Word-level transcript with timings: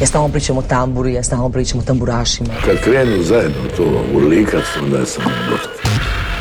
Ja 0.00 0.06
stalno 0.06 0.28
pričam 0.28 0.58
o 0.58 0.62
tamburi, 0.62 1.12
ja 1.12 1.22
stalno 1.22 1.48
pričam 1.48 1.80
o 1.80 1.82
tamburašima. 1.82 2.54
Kad 2.64 2.80
krenu 2.80 3.22
zajedno 3.22 3.62
to 3.76 4.04
urlikat, 4.14 4.62
onda 4.82 5.06
sam 5.06 5.24
gotov. 5.50 5.70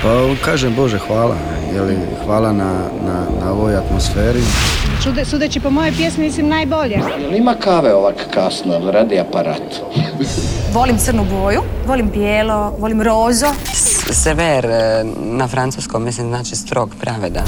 Pa 0.02 0.46
kažem 0.46 0.76
Bože 0.76 0.98
hvala, 0.98 1.36
jeli, 1.74 1.98
hvala 2.26 2.54
na, 2.54 2.74
na, 3.06 3.26
na 3.42 3.52
ovoj 3.52 3.76
atmosferi. 3.76 4.42
Čude, 5.04 5.26
sudeći 5.26 5.60
po 5.60 5.70
moje 5.70 5.92
pjesmi 5.92 6.24
mislim 6.24 6.48
najbolje. 6.48 7.00
Ima 7.38 7.56
kave 7.56 7.94
ovak 7.94 8.16
kasno, 8.34 8.92
radi 8.92 9.20
aparat. 9.20 9.62
Volim 10.74 10.98
crnu 10.98 11.26
boju, 11.26 11.62
volim 11.88 12.10
bijelo, 12.10 12.76
volim 12.80 13.02
rozo. 13.02 13.48
Sever 14.12 14.66
e, 14.66 15.04
na 15.20 15.48
francuskom 15.48 16.04
mislim 16.04 16.28
znači 16.28 16.56
strog, 16.56 16.90
pravedan. 17.02 17.46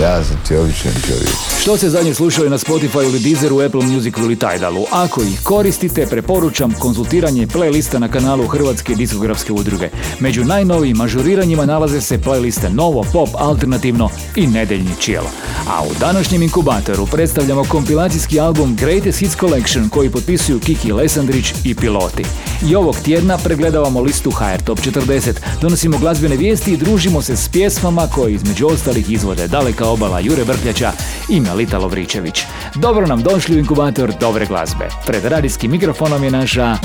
Ja 0.00 0.24
sam 0.24 0.36
ti 0.48 0.56
običan 0.56 0.92
čovjek. 1.06 1.34
Što 1.60 1.76
ste 1.76 1.90
zadnje 1.90 2.14
slušali 2.14 2.50
na 2.50 2.58
Spotify 2.58 3.04
ili 3.04 3.18
Deezeru, 3.18 3.60
Apple 3.60 3.86
Music 3.86 4.14
ili 4.18 4.36
Tidalu? 4.36 4.84
Ako 4.90 5.22
ih 5.22 5.40
koristite, 5.42 6.06
preporučam 6.06 6.72
konzultiranje 6.78 7.46
playlista 7.46 7.98
na 7.98 8.08
kanalu 8.08 8.46
Hrvatske 8.46 8.94
diskografske 8.94 9.52
udruge. 9.52 9.88
Među 10.20 10.44
najnovijim 10.44 11.00
ažuriranjima 11.00 11.66
nalaze 11.66 12.00
se 12.00 12.18
playliste 12.18 12.68
Novo, 12.68 13.06
Pop, 13.12 13.28
Alternativno 13.34 14.08
i 14.36 14.46
Nedeljni 14.46 14.90
Chill. 15.00 15.24
A 15.68 15.82
u 15.82 15.94
današnjem 16.00 16.42
inkubatoru 16.42 17.06
predstavljamo 17.06 17.64
kompilacijski 17.64 18.40
album 18.40 18.76
Greatest 18.76 19.18
Hits 19.18 19.36
Collection 19.36 19.88
koji 19.88 20.10
potpisuju 20.10 20.60
Kiki 20.60 20.92
Lesandrić 20.92 21.54
i 21.64 21.74
Piloti. 21.74 22.24
I 22.68 22.74
ovog 22.74 22.96
tjedna 23.04 23.38
pregledavamo 23.38 24.00
listu 24.00 24.30
HR 24.30 24.62
Top 24.64 24.78
40, 24.78 25.32
donosimo 25.60 25.98
glazbene 25.98 26.36
vijesti 26.36 26.72
i 26.72 26.76
družimo 26.76 27.22
se 27.22 27.36
s 27.36 27.48
pjesmama 27.48 28.06
koje 28.06 28.34
između 28.34 28.66
ostalih 28.66 29.10
izvode 29.10 29.48
Daleka 29.48 29.81
obala 29.84 30.20
Jure 30.20 30.44
Vrtljača 30.44 30.92
i 31.28 31.40
Melita 31.40 31.78
Lovričević. 31.78 32.42
Dobro 32.74 33.06
nam 33.06 33.22
došli 33.22 33.56
u 33.56 33.58
inkubator 33.58 34.12
dobre 34.20 34.46
glazbe. 34.46 34.88
Pred 35.06 35.24
radijskim 35.24 35.70
mikrofonom 35.70 36.24
je 36.24 36.30
naša 36.30 36.76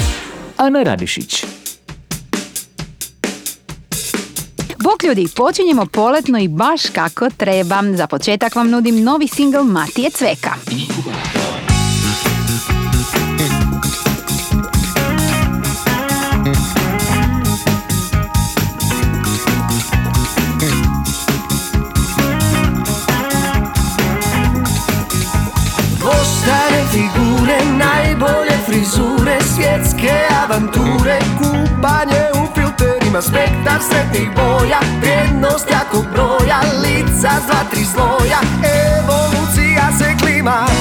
Ana 0.57 0.83
Radišić. 0.83 1.45
Bok 4.83 5.03
ljudi, 5.03 5.27
počinjemo 5.35 5.85
poletno 5.85 6.39
i 6.39 6.47
baš 6.47 6.81
kako 6.93 7.29
treba. 7.29 7.83
Za 7.95 8.07
početak 8.07 8.55
vam 8.55 8.69
nudim 8.69 9.03
novi 9.03 9.27
singl 9.27 9.61
Matije 9.61 10.09
Cveka. 10.09 10.53
Svjetske 29.77 30.11
avanture, 30.43 31.19
kupanje 31.37 32.21
u 32.33 32.55
filterima, 32.55 33.21
spektar 33.21 33.81
sretnih 33.89 34.29
boja, 34.35 34.79
vrijednost 35.01 35.71
jakog 35.71 36.05
broja, 36.13 36.59
lica 36.83 37.29
s 37.47 37.69
tri 37.71 37.85
sloja, 37.85 38.39
evolucija 38.63 39.89
se 39.97 40.25
klima. 40.25 40.76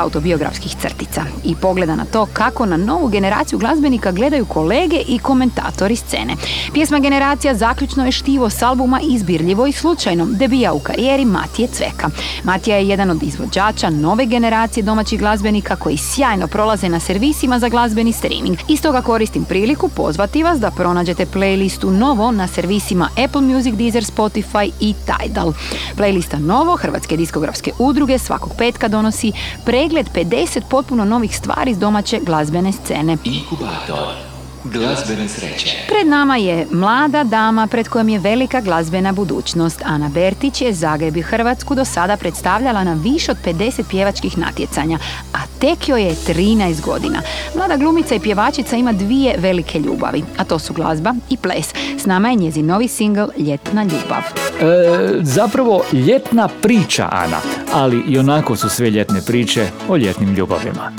Autobiografskih 0.00 0.76
crtica 0.76 1.26
i 1.46 1.54
pogleda 1.54 1.96
na 1.96 2.04
to 2.04 2.26
kako 2.32 2.66
na 2.66 2.76
novu 2.76 3.08
generaciju 3.08 3.58
glazbenika 3.58 4.12
gledaju 4.12 4.44
kolege 4.44 4.96
i 5.08 5.18
komentatori 5.18 5.96
scene. 5.96 6.36
Pjesma 6.72 6.98
Generacija 6.98 7.54
zaključno 7.54 8.04
je 8.04 8.12
štivo 8.12 8.50
s 8.50 8.62
albuma 8.62 9.00
Izbirljivo 9.02 9.66
i 9.66 9.72
slučajno 9.72 10.26
debija 10.26 10.72
u 10.72 10.78
karijeri 10.78 11.24
Matije 11.24 11.68
Cveka. 11.68 12.10
Matija 12.44 12.76
je 12.76 12.88
jedan 12.88 13.10
od 13.10 13.22
izvođača 13.22 13.90
nove 13.90 14.26
generacije 14.26 14.82
domaćih 14.82 15.18
glazbenika 15.18 15.76
koji 15.76 15.96
sjajno 15.96 16.46
prolaze 16.46 16.88
na 16.88 17.00
servisima 17.00 17.58
za 17.58 17.68
glazbeni 17.68 18.12
streaming. 18.12 18.56
I 18.68 18.76
stoga 18.76 19.02
koristim 19.02 19.44
priliku 19.44 19.88
pozvati 19.88 20.42
vas 20.42 20.60
da 20.60 20.70
pronađete 20.70 21.26
playlistu 21.26 21.90
Novo 21.90 22.30
na 22.30 22.48
servisima 22.48 23.08
Apple 23.24 23.40
Music, 23.40 23.74
Deezer, 23.74 24.04
Spotify 24.04 24.70
i 24.80 24.94
Tidal. 24.94 25.52
Playlista 25.96 26.38
Novo 26.38 26.76
Hrvatske 26.76 27.16
diskografske 27.16 27.72
udruge 27.78 28.18
svakog 28.18 28.52
petka 28.58 28.88
donosi 28.88 29.32
pregled 29.64 30.06
50 30.14 30.60
potpuno 30.70 31.04
novih 31.04 31.35
stvari 31.36 31.70
iz 31.70 31.78
domaće 31.78 32.20
glazbene 32.22 32.72
scene. 32.72 33.16
Inkubator 33.24 34.25
glazbene 34.72 35.28
sreće. 35.28 35.76
Pred 35.88 36.06
nama 36.06 36.36
je 36.36 36.66
mlada 36.70 37.24
dama 37.24 37.66
pred 37.66 37.88
kojom 37.88 38.08
je 38.08 38.18
velika 38.18 38.60
glazbena 38.60 39.12
budućnost. 39.12 39.82
Ana 39.84 40.08
Bertić 40.08 40.60
je 40.60 40.72
Zagreb 40.72 41.16
i 41.16 41.22
Hrvatsku 41.22 41.74
do 41.74 41.84
sada 41.84 42.16
predstavljala 42.16 42.84
na 42.84 42.94
više 42.94 43.30
od 43.30 43.36
50 43.44 43.82
pjevačkih 43.90 44.38
natjecanja, 44.38 44.98
a 45.32 45.38
tek 45.58 45.88
joj 45.88 46.02
je 46.02 46.14
13 46.14 46.80
godina. 46.80 47.22
Mlada 47.54 47.76
glumica 47.76 48.14
i 48.14 48.20
pjevačica 48.20 48.76
ima 48.76 48.92
dvije 48.92 49.36
velike 49.38 49.78
ljubavi, 49.78 50.24
a 50.36 50.44
to 50.44 50.58
su 50.58 50.72
glazba 50.72 51.14
i 51.30 51.36
ples. 51.36 51.74
S 51.98 52.06
nama 52.06 52.28
je 52.28 52.36
njezin 52.36 52.66
novi 52.66 52.88
singl 52.88 53.24
Ljetna 53.38 53.82
ljubav. 53.82 54.22
E, 54.60 55.18
zapravo 55.20 55.82
ljetna 55.92 56.48
priča, 56.62 57.08
Ana, 57.12 57.38
ali 57.72 58.02
i 58.08 58.18
onako 58.18 58.56
su 58.56 58.68
sve 58.68 58.90
ljetne 58.90 59.20
priče 59.26 59.68
o 59.88 59.96
ljetnim 59.96 60.34
ljubavima. 60.34 60.92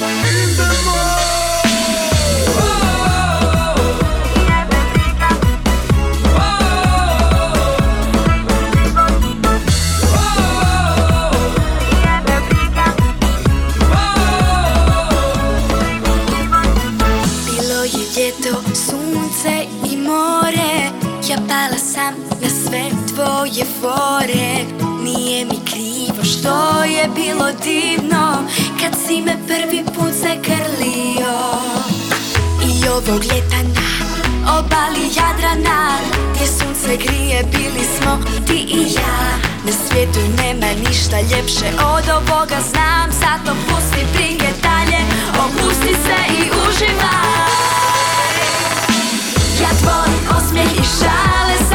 Fore 23.81 24.65
Nije 25.03 25.45
mi 25.45 25.59
krivo 25.65 26.23
što 26.23 26.83
je 26.83 27.09
bilo 27.15 27.47
divno 27.63 28.47
Kad 28.81 28.95
si 29.07 29.21
me 29.21 29.35
prvi 29.47 29.83
put 29.85 30.13
zagrlio. 30.13 31.33
I 32.63 32.87
ovog 32.87 33.23
ljeta 33.23 33.61
na 33.75 33.89
obali 34.59 35.05
Jadrana 35.17 35.97
Gdje 36.33 36.47
sunce 36.47 36.97
grije 36.97 37.43
bili 37.51 37.85
smo 37.97 38.17
ti 38.47 38.65
i 38.69 38.93
ja. 38.93 39.37
Na 39.65 39.71
svijetu 39.71 40.19
nema 40.37 40.67
ništa 40.89 41.21
ljepše 41.21 41.65
od 41.95 42.09
ovoga 42.09 42.57
znam 42.71 43.11
Zato 43.11 43.57
pusti 43.67 44.05
brige 44.13 44.47
dalje, 44.63 45.01
opusti 45.45 45.93
se 46.03 46.17
i 46.29 46.41
uživaj. 46.41 47.37
Ja 49.61 49.69
tvoj 49.81 50.37
osmijeh 50.37 50.71
i 50.73 50.83
šale 50.99 51.66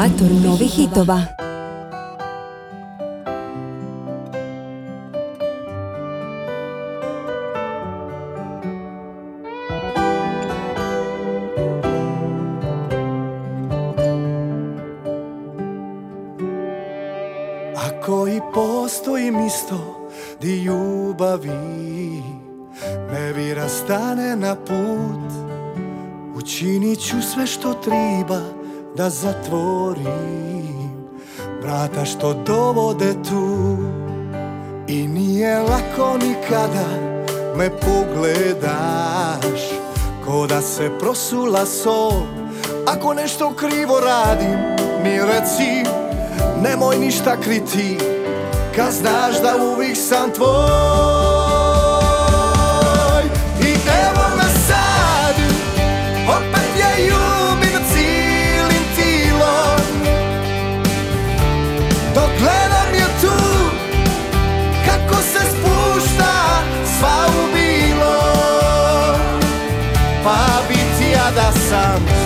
dan 0.00 0.16
Inkubator 0.16 1.39
da 28.96 29.10
zatvorim 29.10 30.90
Vrata 31.62 32.04
što 32.04 32.34
dovode 32.34 33.12
tu. 33.28 33.76
I 34.88 35.08
nije 35.08 35.58
lako 35.58 36.18
nikada 36.26 37.10
me 37.56 37.70
pogledaš 37.70 39.60
Ko 40.26 40.46
da 40.46 40.62
se 40.62 40.90
prosula 40.98 41.66
sol. 41.66 42.12
Ako 42.86 43.14
nešto 43.14 43.52
krivo 43.56 44.00
radim 44.00 44.58
mi 45.02 45.10
reci 45.10 45.90
Nemoj 46.62 46.98
ništa 46.98 47.36
kriti 47.40 47.98
Kad 48.76 48.92
znaš 48.92 49.42
da 49.42 49.64
uvijek 49.74 49.96
sam 49.96 50.30
tvoj 50.30 51.29
ja 71.70 72.19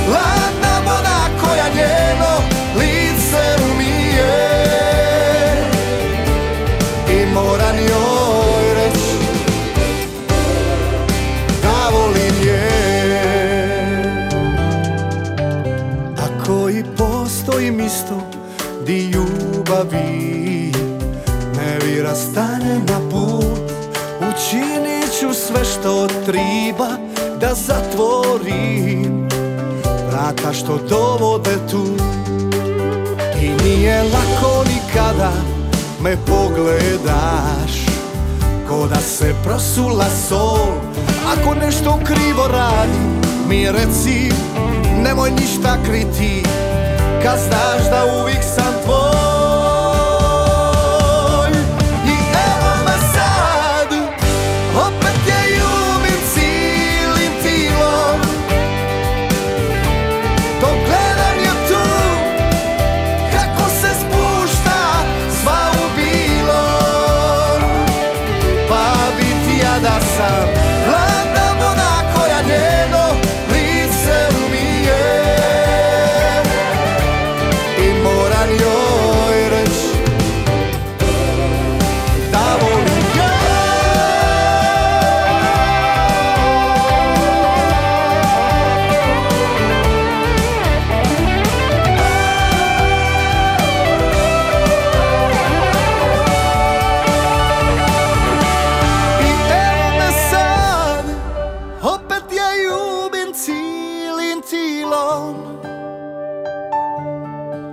što 30.64 30.78
dovode 30.88 31.56
tu. 31.70 31.84
I 33.42 33.64
nije 33.64 34.02
lako 34.02 34.64
nikada 34.64 35.32
Me 36.00 36.16
pogledaš. 36.26 37.86
Ko 38.68 38.86
da 38.86 39.00
se 39.00 39.34
prosula 39.44 40.06
sol 40.28 40.68
Ako 41.32 41.54
nešto 41.54 41.98
krivo 42.04 42.48
radim 42.48 43.20
Mi 43.48 43.72
reci 43.72 44.32
Nemoj 45.02 45.30
ništa 45.30 45.76
kriti. 45.84 46.42
Kad 47.22 47.38
znaš 47.38 47.90
da 47.90 48.20
uvijek 48.22 48.42
sam 48.56 48.74
tvoj 48.84 49.13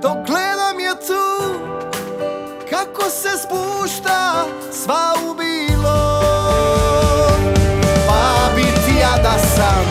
Dok 0.01 0.17
gledam 0.27 0.79
je 0.79 0.91
tu 1.07 1.53
Kako 2.69 3.09
se 3.09 3.29
spušta 3.37 4.45
sva 4.71 5.13
u 5.29 5.33
bilo. 5.33 6.21
Pa 8.07 8.55
bi 8.55 8.61
ti 8.61 8.99
ja 8.99 9.23
da 9.23 9.39
sam 9.39 9.90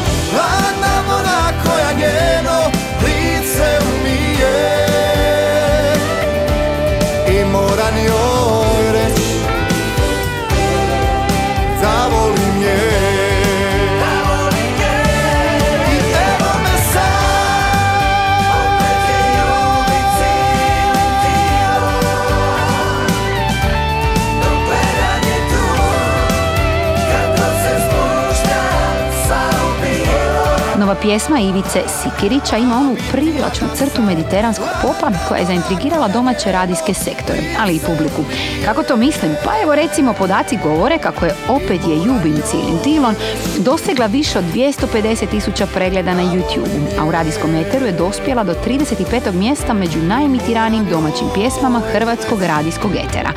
pjesma 31.02 31.38
Ivice 31.40 31.83
Sikirića 31.88 32.57
ima 32.57 32.76
onu 32.76 32.97
privlačnu 33.12 33.69
crtu 33.75 34.02
mediteranskog 34.02 34.69
popa 34.83 35.11
koja 35.28 35.38
je 35.38 35.47
zaintrigirala 35.47 36.09
domaće 36.09 36.52
radijske 36.52 36.95
sektore, 36.95 37.42
ali 37.61 37.76
i 37.76 37.80
publiku. 37.87 38.25
Kako 38.64 38.83
to 38.83 38.97
mislim? 38.97 39.37
Pa 39.45 39.50
evo 39.62 39.75
recimo 39.75 40.12
podaci 40.12 40.59
govore 40.62 40.99
kako 40.99 41.25
je 41.25 41.35
opet 41.49 41.80
je 41.88 41.97
Ljubim 41.97 42.42
cijelim 42.50 42.78
tilon 42.85 43.14
dosegla 43.59 44.07
više 44.07 44.38
od 44.38 44.45
250 44.45 45.30
tisuća 45.30 45.66
pregleda 45.66 46.14
na 46.14 46.23
YouTube, 46.23 47.00
a 47.00 47.04
u 47.04 47.11
radijskom 47.11 47.54
eteru 47.54 47.87
je 47.87 47.92
dospjela 47.92 48.45
do 48.45 48.54
35. 48.66 49.33
mjesta 49.33 49.75
među 49.75 49.99
najemitiranijim 49.99 50.87
domaćim 50.90 51.26
pjesmama 51.35 51.80
hrvatskog 51.92 52.42
radijskog 52.42 52.90
etera. 52.95 53.33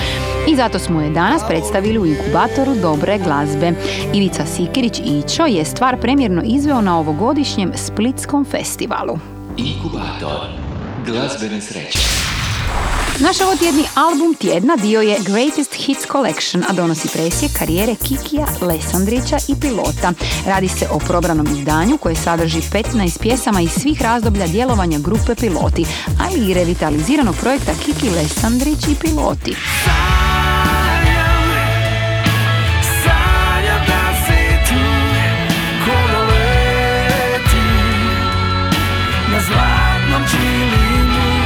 I 0.48 0.56
zato 0.56 0.80
smo 0.80 1.02
je 1.02 1.10
danas 1.10 1.42
predstavili 1.48 2.00
u 2.00 2.06
inkubatoru 2.06 2.76
dobre 2.82 3.18
glazbe. 3.18 3.74
Ivica 4.14 4.46
Sikirić 4.46 5.00
Ićo 5.00 5.46
je 5.46 5.66
stvar 5.66 6.02
premjerno 6.02 6.42
izveo 6.46 6.82
na 6.82 7.00
ovogodišnjem 7.00 7.72
Splitskom 7.76 8.46
festivalu. 8.46 9.20
Inkubator 9.58 10.48
glazbene 11.06 11.62
sreće. 11.62 12.00
Naš 13.20 13.42
ovotjedni 13.42 13.84
album 13.96 14.36
tjedna 14.36 14.76
dio 14.76 15.02
je 15.02 15.18
Greatest 15.20 15.74
Hits 15.74 16.08
Collection, 16.12 16.64
a 16.70 16.74
donosi 16.74 17.08
presje 17.14 17.50
karijere 17.60 17.96
Kikija, 17.96 18.46
Lesandrića 18.62 19.38
i 19.48 19.56
Pilota. 19.62 20.14
Radi 20.48 20.68
se 20.68 20.88
o 20.92 21.00
probranom 21.00 21.48
izdanju 21.48 21.98
koje 21.98 22.16
sadrži 22.16 22.62
15 22.62 23.20
pjesama 23.20 23.62
iz 23.62 23.72
svih 23.72 24.02
razdoblja 24.02 24.48
djelovanja 24.48 25.00
grupe 25.00 25.36
Piloti, 25.36 25.86
ali 26.20 26.50
i 26.50 26.54
revitaliziranog 26.54 27.36
projekta 27.42 27.72
Kiki, 27.86 28.10
Lesandrić 28.10 28.88
i 28.88 28.96
Piloti. 29.02 29.56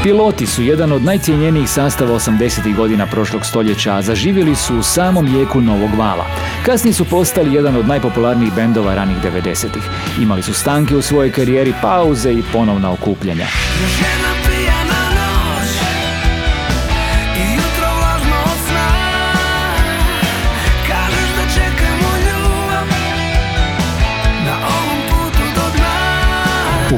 Piloti 0.07 0.45
su 0.45 0.63
jedan 0.63 0.91
od 0.91 1.03
najcijenjenijih 1.03 1.69
sastava 1.69 2.15
80. 2.15 2.75
godina 2.75 3.07
prošlog 3.07 3.45
stoljeća, 3.45 3.95
a 3.95 4.01
zaživjeli 4.01 4.55
su 4.55 4.77
u 4.77 4.83
samom 4.83 5.35
jeku 5.35 5.61
Novog 5.61 5.89
vala. 5.97 6.25
Kasnije 6.65 6.93
su 6.93 7.05
postali 7.05 7.53
jedan 7.53 7.75
od 7.75 7.87
najpopularnijih 7.87 8.53
bendova 8.53 8.95
ranih 8.95 9.17
90-ih. 9.23 9.83
Imali 10.21 10.43
su 10.43 10.53
stanke 10.53 10.95
u 10.95 11.01
svojoj 11.01 11.31
karijeri, 11.31 11.73
pauze 11.81 12.33
i 12.33 12.43
ponovna 12.53 12.91
okupljanja. 12.91 13.45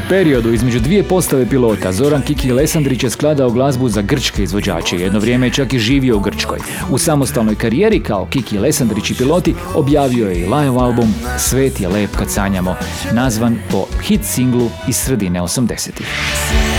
Periodu 0.10 0.54
između 0.54 0.80
dvije 0.80 1.04
postave 1.04 1.50
pilota 1.50 1.92
Zoran 1.92 2.22
Kiki 2.22 2.52
Lesandrić 2.52 3.04
je 3.04 3.10
skladao 3.10 3.50
glazbu 3.50 3.90
za 3.90 4.02
grčke 4.02 4.44
izvođače. 4.44 4.96
Jedno 4.96 5.20
vrijeme 5.20 5.48
je 5.48 5.54
čak 5.54 5.74
i 5.74 5.80
živio 5.80 6.18
u 6.18 6.20
Grčkoj. 6.20 6.60
U 6.90 6.98
samostalnoj 6.98 7.56
karijeri 7.56 8.00
kao 8.00 8.28
Kiki 8.30 8.58
Lesandrić 8.58 9.12
i 9.12 9.16
piloti 9.16 9.56
objavio 9.76 10.28
je 10.28 10.40
i 10.40 10.46
live 10.46 10.80
album 10.80 11.14
Svet 11.38 11.82
je 11.82 11.88
lep 11.88 12.10
kad 12.18 12.32
sanjamo, 12.32 12.76
nazvan 13.14 13.58
po 13.72 13.86
hit 14.02 14.22
singlu 14.24 14.70
iz 14.88 14.96
sredine 14.96 15.42
80-ih. 15.42 16.79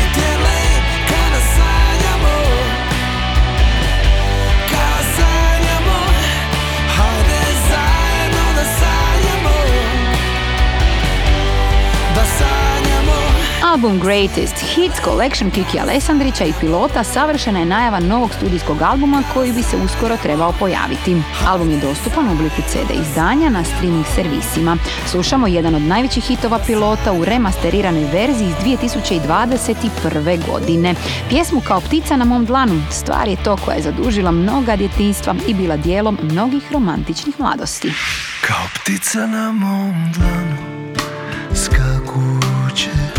Album 13.81 14.01
Greatest 14.01 14.55
Hits 14.75 15.01
Collection 15.05 15.51
Kiki 15.51 15.81
Alessandrića 15.81 16.45
i 16.45 16.53
pilota 16.61 17.05
savršena 17.05 17.59
je 17.59 17.65
najava 17.65 18.01
novog 18.01 18.31
studijskog 18.35 18.83
albuma 18.83 19.23
koji 19.35 19.53
bi 19.53 19.63
se 19.63 19.77
uskoro 19.77 20.17
trebao 20.17 20.53
pojaviti. 20.53 21.17
Album 21.47 21.71
je 21.71 21.81
dostupan 21.81 22.29
u 22.29 22.33
obliku 22.33 22.63
CD 22.69 22.91
izdanja 23.01 23.51
na 23.51 23.65
streaming 23.65 24.07
servisima. 24.15 24.77
Slušamo 25.07 25.47
jedan 25.47 25.75
od 25.75 25.83
najvećih 25.83 26.25
hitova 26.25 26.59
pilota 26.67 27.13
u 27.13 27.25
remasteriranoj 27.25 28.05
verziji 28.05 28.49
iz 28.49 28.79
2021. 28.81 30.47
godine. 30.51 30.95
Pjesmu 31.29 31.61
Kao 31.61 31.81
ptica 31.81 32.17
na 32.17 32.25
mom 32.25 32.45
dlanu 32.45 32.83
stvar 32.91 33.29
je 33.29 33.43
to 33.45 33.57
koja 33.57 33.75
je 33.75 33.83
zadužila 33.83 34.31
mnoga 34.31 34.77
djetinstva 34.77 35.35
i 35.47 35.55
bila 35.55 35.77
dijelom 35.77 36.19
mnogih 36.23 36.73
romantičnih 36.73 37.41
mladosti. 37.41 37.93
Kao 38.41 38.67
ptica 38.75 39.27
na 39.27 39.53
mom 39.53 40.13
dlanu 40.13 40.57
skakućeš 41.55 43.10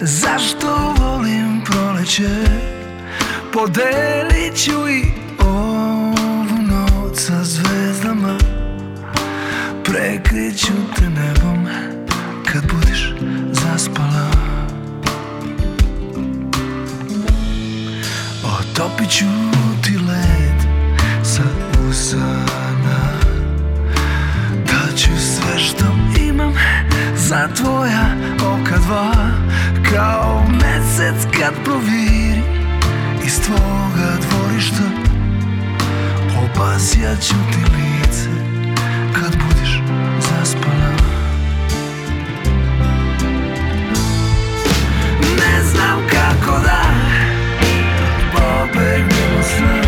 zašto 0.00 0.94
volim 0.98 1.64
proleće? 1.64 2.28
Podelit 3.52 4.56
ću 4.64 4.88
i 4.88 5.04
ovu 5.38 6.62
noć 6.62 7.18
sa 7.18 7.44
zvezdama. 7.44 8.38
Prekriću 9.84 10.72
te 10.96 11.04
nebom 11.10 11.66
kad 12.52 12.62
budeš 12.72 13.12
zaspala. 13.52 14.30
Otopit 18.44 19.10
ću 19.10 19.24
ti 19.84 19.98
led 19.98 20.68
sa 21.22 21.42
usana. 21.90 23.12
Daću 24.66 25.10
sve 25.18 25.58
što 25.58 25.84
imam 26.28 26.54
za 27.28 27.48
tvoja 27.54 28.06
oka 28.40 28.78
dva 28.78 29.12
Kao 29.90 30.42
mesec 30.50 31.26
kad 31.38 31.54
proviri 31.64 32.42
iz 33.26 33.40
tvoga 33.40 34.08
dvorišta. 34.20 34.82
Obasjat 36.44 37.20
ću 37.22 37.34
ti 37.52 37.58
lice 37.58 38.30
kad 39.12 39.36
budeš 39.36 39.82
zaspala 40.20 40.90
Ne 45.36 45.62
znam 45.64 46.00
kako 46.10 46.60
da 46.64 46.82
pobegnemo 48.32 49.42
sna 49.42 49.87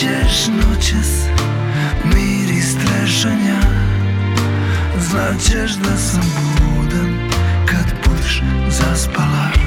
ćeš 0.00 0.46
noćas 0.46 1.26
Miris 2.04 2.74
trešanja 2.74 3.60
Znaćeš 4.98 5.72
da 5.72 5.96
sam 5.96 6.22
budan 6.58 7.30
Kad 7.66 7.94
budeš 8.06 8.42
zaspala 8.68 9.59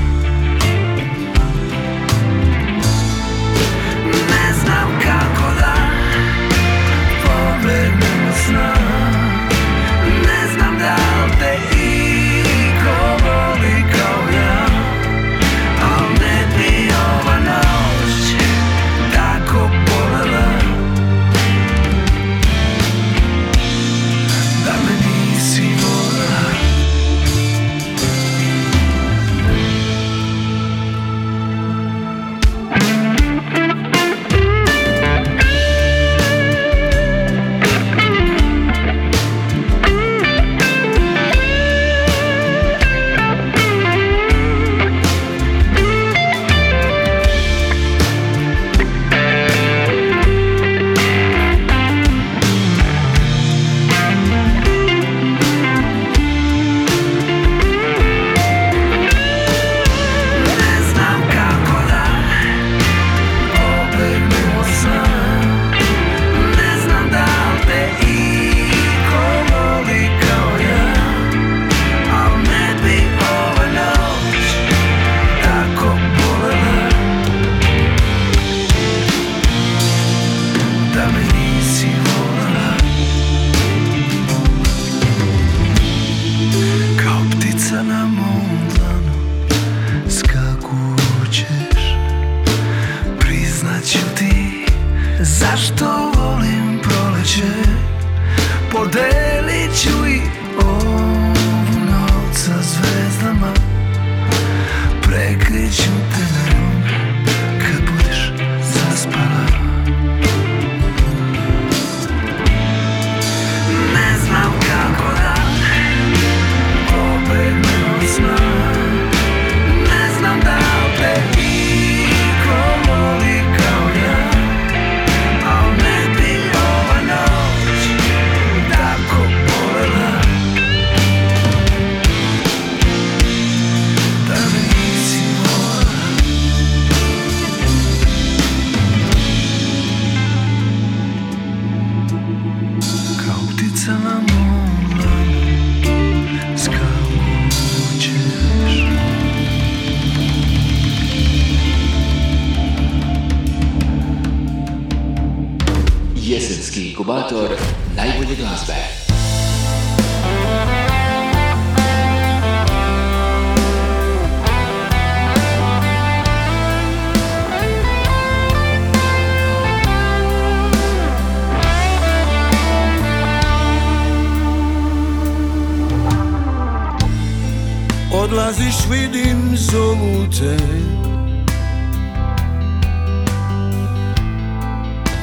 te 180.40 180.58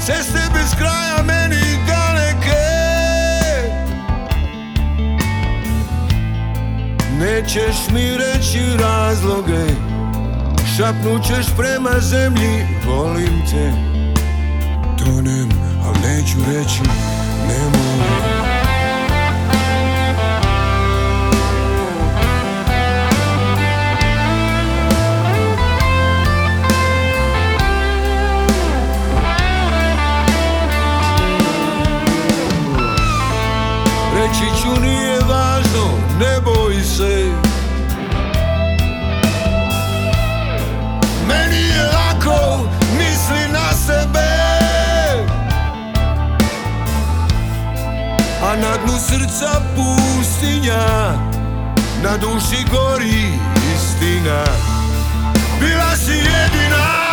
Ceste 0.06 0.42
bez 0.54 0.74
kraja 0.78 1.22
meni 1.22 1.78
daleke 1.86 2.70
Nećeš 7.18 7.76
mi 7.92 8.16
reći 8.16 8.60
razloge. 8.78 9.64
Šapnut 10.76 11.22
ćeš 11.26 11.46
prema 11.56 12.00
zemlji 12.00 12.66
Volim 12.86 13.42
te. 13.50 13.72
Tonem, 15.04 15.48
al 15.86 15.94
neću 16.02 16.36
reći 16.46 16.80
Nemoj 17.48 18.19
Na 52.02 52.16
duši 52.16 52.64
gori 52.70 53.38
istina. 53.76 54.44
Bila 55.60 55.96
si 55.96 56.12
jedina 56.12 57.09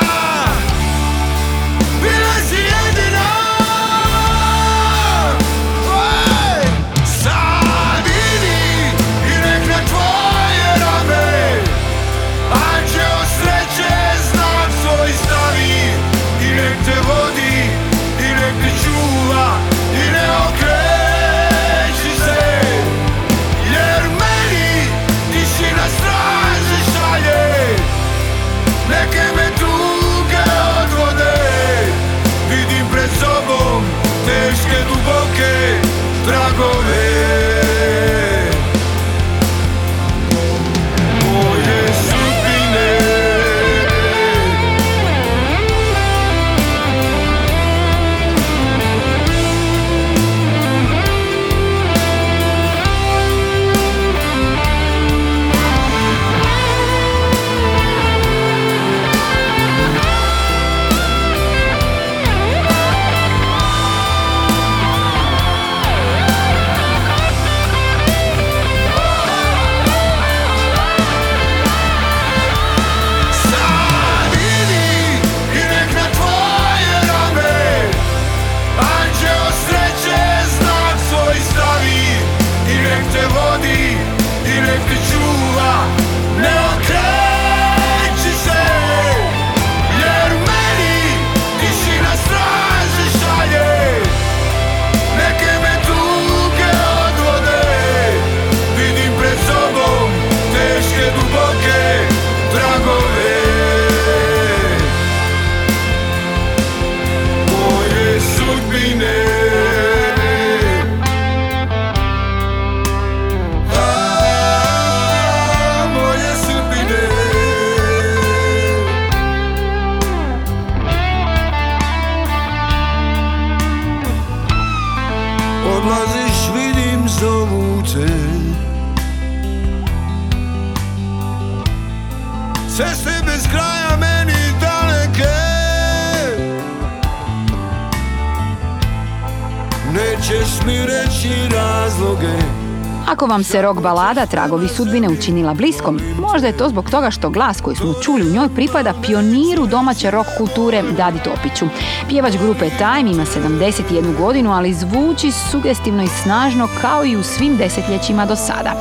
vam 143.37 143.43
se 143.43 143.61
rock 143.61 143.81
balada 143.81 144.25
Tragovi 144.25 144.67
sudbine 144.67 145.09
učinila 145.09 145.53
bliskom, 145.53 145.99
možda 146.19 146.47
je 146.47 146.57
to 146.57 146.69
zbog 146.69 146.89
toga 146.89 147.11
što 147.11 147.29
glas 147.29 147.61
koji 147.61 147.75
smo 147.75 147.93
čuli 148.03 148.29
u 148.29 148.33
njoj 148.33 148.49
pripada 148.55 148.93
pioniru 149.05 149.65
domaće 149.65 150.11
rock 150.11 150.29
kulture 150.37 150.83
Dadi 150.97 151.19
Topiću. 151.19 151.65
Pjevač 152.09 152.33
grupe 152.37 152.69
Time 152.69 153.11
ima 153.11 153.25
71 153.25 154.17
godinu, 154.17 154.51
ali 154.51 154.73
zvuči 154.73 155.31
sugestivno 155.51 156.03
i 156.03 156.07
snažno 156.07 156.67
kao 156.81 157.05
i 157.05 157.15
u 157.15 157.23
svim 157.23 157.57
desetljećima 157.57 158.25
do 158.25 158.35
sada. 158.35 158.73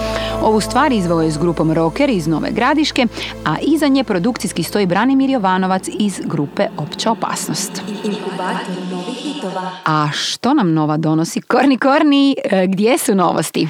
Ovu 0.42 0.60
stvar 0.60 0.92
izveo 0.92 1.20
je 1.20 1.30
s 1.30 1.38
grupom 1.38 1.72
Rocker 1.72 2.10
iz 2.10 2.26
Nove 2.26 2.50
Gradiške, 2.50 3.06
a 3.44 3.56
iza 3.62 3.88
nje 3.88 4.04
produkcijski 4.04 4.62
stoji 4.62 4.86
Branimir 4.86 5.30
Jovanovac 5.30 5.88
iz 5.98 6.20
grupe 6.24 6.66
Opća 6.76 7.10
opasnost. 7.10 7.82
A 9.84 10.08
što 10.12 10.54
nam 10.54 10.72
nova 10.72 10.96
donosi? 10.96 11.40
Korni, 11.40 11.78
Korni, 11.78 12.36
e, 12.44 12.66
gdje 12.66 12.98
su 12.98 13.14
novosti? 13.14 13.68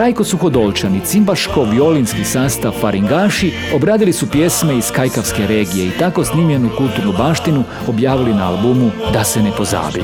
Rajko 0.00 0.24
Suhodolčani, 0.24 1.00
cimbaško-violinski 1.00 2.24
sastav 2.24 2.72
Faringaši 2.80 3.52
obradili 3.74 4.12
su 4.12 4.30
pjesme 4.30 4.78
iz 4.78 4.90
Kajkavske 4.90 5.46
regije 5.46 5.86
i 5.86 5.90
tako 5.98 6.24
snimljenu 6.24 6.70
kulturnu 6.76 7.12
baštinu 7.12 7.64
objavili 7.88 8.34
na 8.34 8.48
albumu 8.48 8.90
Da 9.12 9.24
se 9.24 9.42
ne 9.42 9.50
pozabi. 9.56 10.02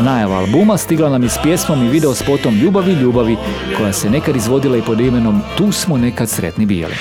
Najava 0.00 0.36
albuma 0.36 0.76
stigla 0.76 1.08
nam 1.08 1.22
je 1.22 1.28
s 1.28 1.38
pjesmom 1.42 1.84
i 1.84 1.88
video 1.88 2.14
spotom 2.14 2.54
Ljubavi, 2.54 2.92
ljubavi, 2.92 3.36
koja 3.78 3.92
se 3.92 4.10
nekad 4.10 4.36
izvodila 4.36 4.76
i 4.76 4.82
pod 4.82 5.00
imenom 5.00 5.42
Tu 5.58 5.72
smo 5.72 5.96
nekad 5.96 6.28
sretni 6.28 6.66
bili. 6.66 6.94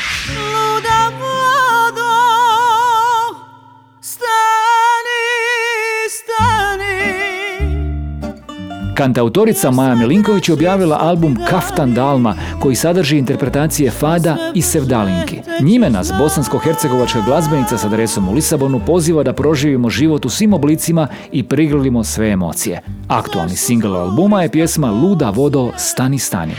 Kantautorica 8.95 9.71
Maja 9.71 9.95
Milinković 9.95 10.49
objavila 10.49 10.97
album 11.01 11.37
Kaftan 11.49 11.93
Dalma 11.93 12.35
koji 12.59 12.75
sadrži 12.75 13.17
interpretacije 13.17 13.91
Fada 13.91 14.37
i 14.53 14.61
Sevdalinki. 14.61 15.39
Njime 15.61 15.89
nas 15.89 16.11
bosansko-hercegovačka 16.11 17.25
glazbenica 17.25 17.77
s 17.77 17.85
adresom 17.85 18.29
u 18.29 18.33
Lisabonu 18.33 18.81
poziva 18.85 19.23
da 19.23 19.33
proživimo 19.33 19.89
život 19.89 20.25
u 20.25 20.29
svim 20.29 20.53
oblicima 20.53 21.07
i 21.31 21.43
prigrlimo 21.43 22.03
sve 22.03 22.29
emocije. 22.29 22.81
Aktualni 23.07 23.55
singl 23.55 23.95
albuma 23.95 24.41
je 24.41 24.49
pjesma 24.49 24.91
Luda 24.91 25.29
vodo 25.29 25.71
stani 25.77 26.19
stani. 26.19 26.53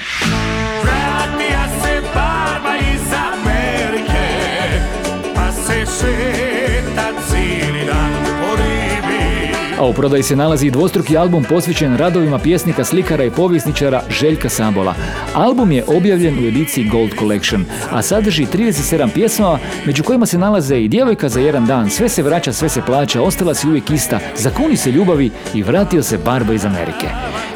A 9.85 9.87
u 9.87 9.93
prodaji 9.93 10.23
se 10.23 10.37
nalazi 10.37 10.71
dvostruki 10.71 11.17
album 11.17 11.45
posvećen 11.49 11.97
radovima 11.97 12.39
pjesnika, 12.39 12.85
slikara 12.85 13.25
i 13.25 13.31
povjesničara 13.31 14.03
Željka 14.11 14.49
Sambola. 14.49 14.95
Album 15.35 15.73
je 15.73 15.85
objavljen 15.87 16.39
u 16.39 16.49
ediciji 16.49 16.89
Gold 16.89 17.11
Collection, 17.19 17.65
a 17.91 18.03
sadrži 18.03 18.47
37 18.47 19.09
pjesama, 19.15 19.59
među 19.87 20.03
kojima 20.03 20.27
se 20.27 20.39
nalaze 20.39 20.81
i 20.81 20.89
Djevojka 20.89 21.29
za 21.29 21.41
jedan 21.41 21.67
dan, 21.67 21.91
Sve 21.91 22.09
se 22.09 22.23
vraća, 22.23 22.53
sve 22.53 22.69
se 22.69 22.83
plaća, 22.87 23.23
Ostala 23.23 23.55
si 23.55 23.69
uvijek 23.69 23.91
ista, 23.91 24.19
Zakuni 24.37 24.77
se 24.77 24.91
ljubavi 24.91 25.31
i 25.55 25.63
Vratio 25.63 26.03
se 26.03 26.19
Barba 26.19 26.53
iz 26.53 26.65
Amerike. 26.65 27.07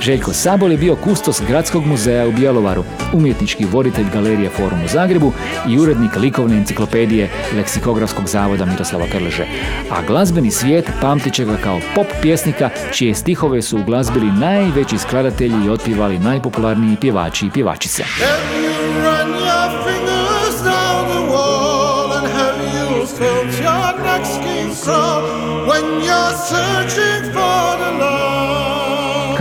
Željko 0.00 0.32
Sabol 0.32 0.72
je 0.72 0.78
bio 0.78 0.96
kustos 0.96 1.42
Gradskog 1.48 1.86
muzeja 1.86 2.28
u 2.28 2.32
Bjelovaru, 2.32 2.84
umjetnički 3.12 3.64
voditelj 3.64 4.06
Galerije 4.12 4.50
Forum 4.50 4.84
u 4.84 4.88
Zagrebu 4.88 5.32
i 5.68 5.78
urednik 5.78 6.16
likovne 6.16 6.56
enciklopedije 6.56 7.30
Leksikografskog 7.56 8.28
zavoda 8.28 8.64
Miroslava 8.64 9.06
Krleže. 9.06 9.46
A 9.90 10.02
glazbeni 10.06 10.50
svijet 10.50 10.90
pamtit 11.00 11.34
će 11.34 11.44
ga 11.44 11.56
kao 11.56 11.80
pop 11.94 12.06
pjesnika 12.22 12.70
čije 12.92 13.14
stihove 13.14 13.62
su 13.62 13.78
uglazbili 13.78 14.26
najveći 14.26 14.98
skladatelji 14.98 15.66
i 15.66 15.70
otpivali 15.70 16.18
najpopularniji 16.18 16.96
pjevači 17.00 17.46
i 17.46 17.50
pjevačice. 17.50 18.04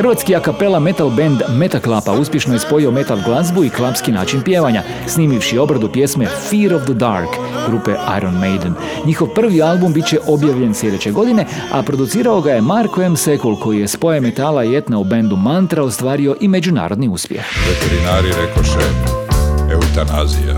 Hrvatski 0.07 0.35
a 0.35 0.39
kapela 0.39 0.79
metal 0.79 1.09
band 1.09 1.41
Metaklapa 1.49 2.11
uspješno 2.11 2.53
je 2.53 2.59
spojio 2.59 2.91
metal 2.91 3.19
glazbu 3.25 3.63
i 3.63 3.69
klapski 3.69 4.11
način 4.11 4.41
pjevanja, 4.41 4.83
snimivši 5.07 5.57
obradu 5.57 5.91
pjesme 5.91 6.25
Fear 6.25 6.73
of 6.73 6.83
the 6.83 6.93
Dark 6.93 7.29
grupe 7.67 7.91
Iron 8.17 8.33
Maiden. 8.33 8.73
Njihov 9.05 9.27
prvi 9.27 9.61
album 9.61 9.93
bit 9.93 10.07
će 10.07 10.19
objavljen 10.27 10.73
sljedeće 10.73 11.11
godine, 11.11 11.45
a 11.71 11.83
producirao 11.83 12.41
ga 12.41 12.51
je 12.51 12.61
Marko 12.61 13.01
M. 13.01 13.17
Sekul 13.17 13.59
koji 13.59 13.79
je 13.79 13.87
spoje 13.87 14.21
metala 14.21 14.63
i 14.63 14.75
etna 14.75 14.97
u 14.99 15.03
bendu 15.03 15.35
Mantra 15.35 15.83
ostvario 15.83 16.35
i 16.41 16.47
međunarodni 16.47 17.07
uspjeh. 17.07 17.45
Veterinari 17.69 18.27
rekoše 18.27 18.87
eutanazija. 19.71 20.55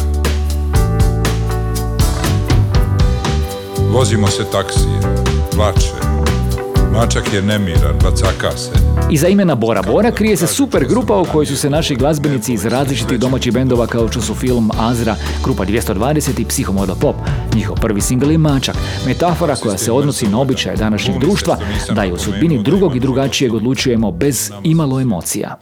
Vozimo 3.92 4.28
se 4.28 4.44
taksije, 4.52 5.00
plače, 5.56 5.94
Mačak 6.94 7.34
je 7.34 7.42
nemiran, 7.42 7.96
bacaka 8.04 8.58
se. 8.58 8.89
Iza 9.12 9.28
imena 9.28 9.56
Bora 9.56 9.82
Bora 9.82 10.12
krije 10.12 10.38
se 10.38 10.48
super 10.48 10.86
grupa 10.86 11.18
u 11.18 11.26
kojoj 11.26 11.46
su 11.46 11.58
se 11.58 11.70
naši 11.70 11.96
glazbenici 11.96 12.54
iz 12.54 12.66
različitih 12.66 13.20
domaćih 13.20 13.54
bendova 13.54 13.88
kao 13.88 14.08
što 14.08 14.22
su 14.22 14.36
film 14.36 14.72
Azra, 14.80 15.16
Grupa 15.44 15.66
220 15.66 16.42
i 16.42 16.46
Psihomoda 16.46 16.96
Pop. 16.96 17.16
Njihov 17.56 17.76
prvi 17.82 18.02
singl 18.02 18.32
je 18.32 18.38
Mačak, 18.38 18.76
metafora 19.06 19.56
koja 19.56 19.78
se 19.78 19.92
odnosi 19.92 20.28
na 20.28 20.40
običaje 20.42 20.76
današnjeg 20.76 21.20
društva, 21.20 21.58
da 21.96 22.04
je 22.04 22.14
u 22.14 22.18
sudbini 22.18 22.64
drugog 22.64 22.96
i 22.96 23.00
drugačijeg 23.00 23.54
odlučujemo 23.54 24.12
bez 24.12 24.52
imalo 24.64 25.00
emocija. 25.00 25.58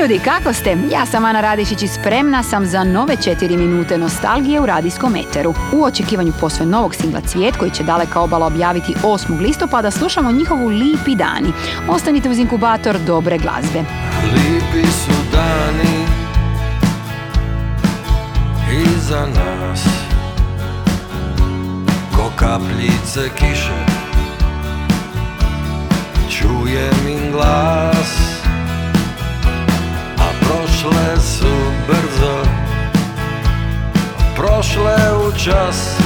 Ljudi, 0.00 0.20
kako 0.24 0.52
ste? 0.52 0.76
Ja 0.92 1.06
sam 1.06 1.24
Ana 1.24 1.40
Radišić 1.40 1.82
i 1.82 1.88
spremna 1.88 2.42
sam 2.42 2.66
za 2.66 2.84
nove 2.84 3.16
4 3.16 3.56
minute 3.56 3.98
nostalgije 3.98 4.60
u 4.60 4.66
radijskom 4.66 5.16
eteru. 5.16 5.54
U 5.72 5.84
očekivanju 5.84 6.32
posve 6.40 6.66
novog 6.66 6.94
singla 6.94 7.20
Cvijet 7.20 7.56
koji 7.56 7.70
će 7.70 7.82
daleka 7.82 8.20
obala 8.20 8.46
objaviti 8.46 8.94
8. 9.02 9.40
listopada 9.40 9.90
slušamo 9.90 10.32
njihovu 10.32 10.68
Lipi 10.68 11.14
dani. 11.14 11.52
Ostanite 11.88 12.30
uz 12.30 12.38
inkubator 12.38 12.98
dobre 13.06 13.38
glazbe. 13.38 13.84
Lipi 14.34 14.86
su 14.86 15.12
dani 15.32 16.06
iza 18.84 19.26
nas 19.26 19.84
Ko 22.16 22.30
kapljice 22.36 23.28
kiše 23.38 23.86
Čujem 26.30 27.08
im 27.08 27.32
glas 27.32 28.25
prošle 30.86 31.20
su 31.20 31.54
brzo 31.86 32.42
Prošle 34.36 34.96
u 35.28 35.32
čas. 35.44 35.96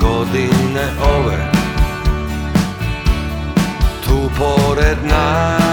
Godine 0.00 0.84
ove 1.16 1.52
Tu 4.04 4.30
pored 4.38 4.98
nas. 5.04 5.64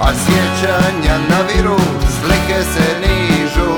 A 0.00 0.08
sjećanja 0.14 1.18
naviru, 1.28 1.78
slike 2.20 2.62
se 2.74 3.00
nižu. 3.00 3.72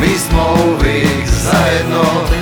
Mi 0.00 0.18
smo 0.18 0.56
uvijek 0.66 1.28
zajedno 1.28 2.41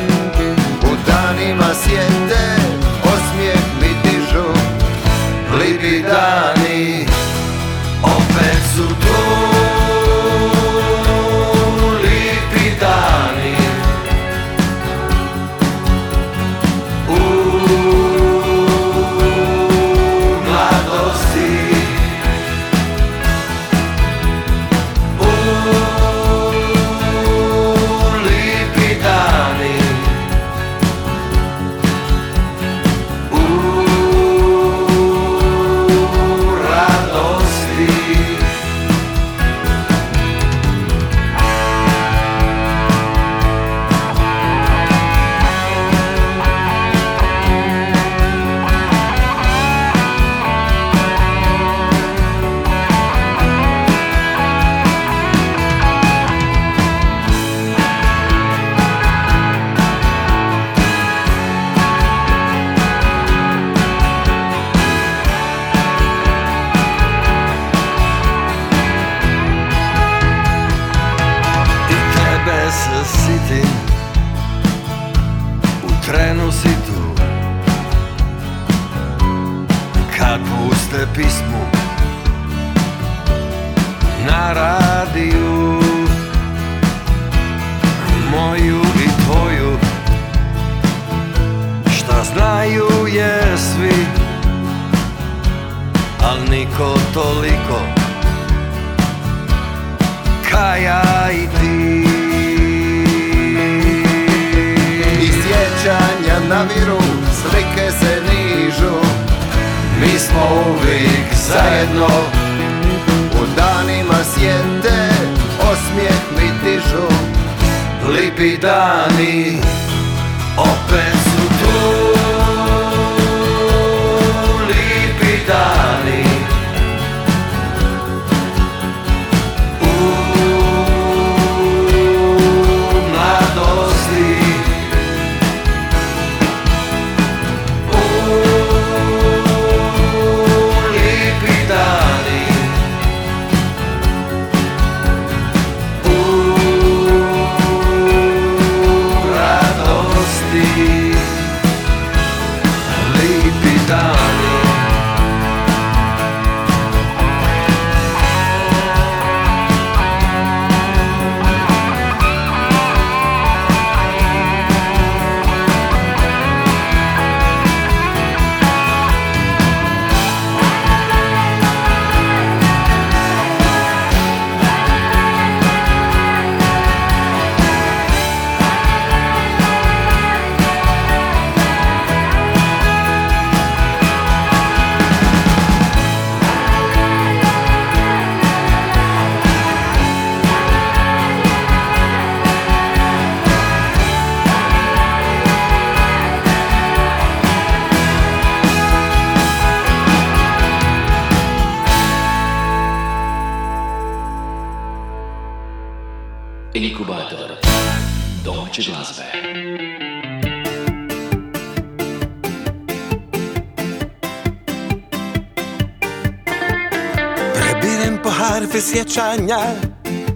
sjećanja 219.10 219.58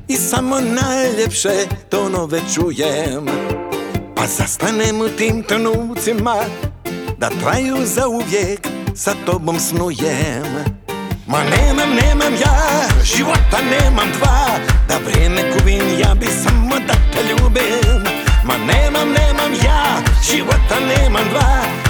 I 0.08 0.16
samo 0.16 0.60
najljepše 0.60 1.66
tonove 1.90 2.40
čujem. 2.54 3.26
Pa 4.16 4.26
zastanem 4.26 5.00
u 5.00 5.08
tim 5.08 5.42
trenucima 5.42 6.36
Da 7.18 7.30
traju 7.42 7.76
za 7.84 8.08
uvijek 8.08 8.68
Sa 8.94 9.14
tobom 9.26 9.60
snujem. 9.60 10.44
Ma 11.26 11.38
nemam, 11.38 11.88
nemam 12.02 12.32
ja 12.40 12.88
Života 13.04 13.58
nemam 13.70 14.08
dva 14.18 14.46
Da 14.88 14.98
vrijeme 15.06 15.42
gubim 15.52 15.98
Ja 15.98 16.14
bi 16.14 16.26
samo 16.26 16.74
da 16.86 16.94
te 17.12 17.22
ljubim. 17.28 18.04
Ma 18.44 18.54
nemam, 18.58 19.08
nemam 19.08 19.52
ja 19.64 20.02
Života 20.30 20.80
nemam 20.80 21.24
dva 21.30 21.83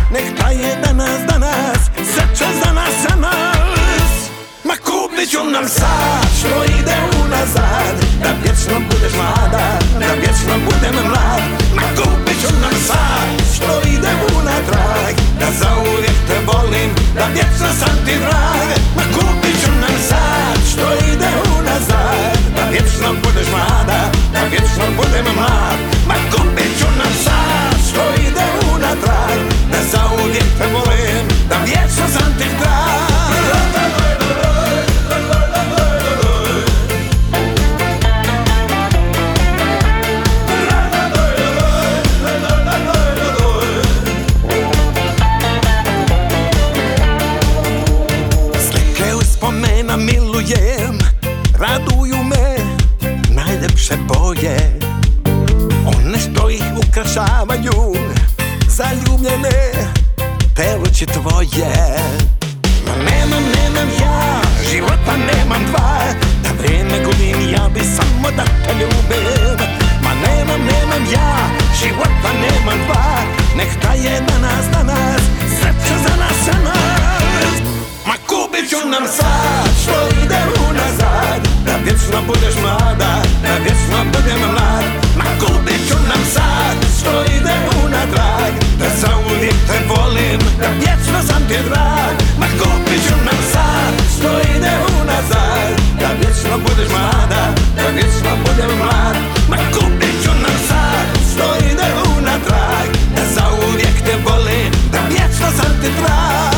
ti 106.24 106.53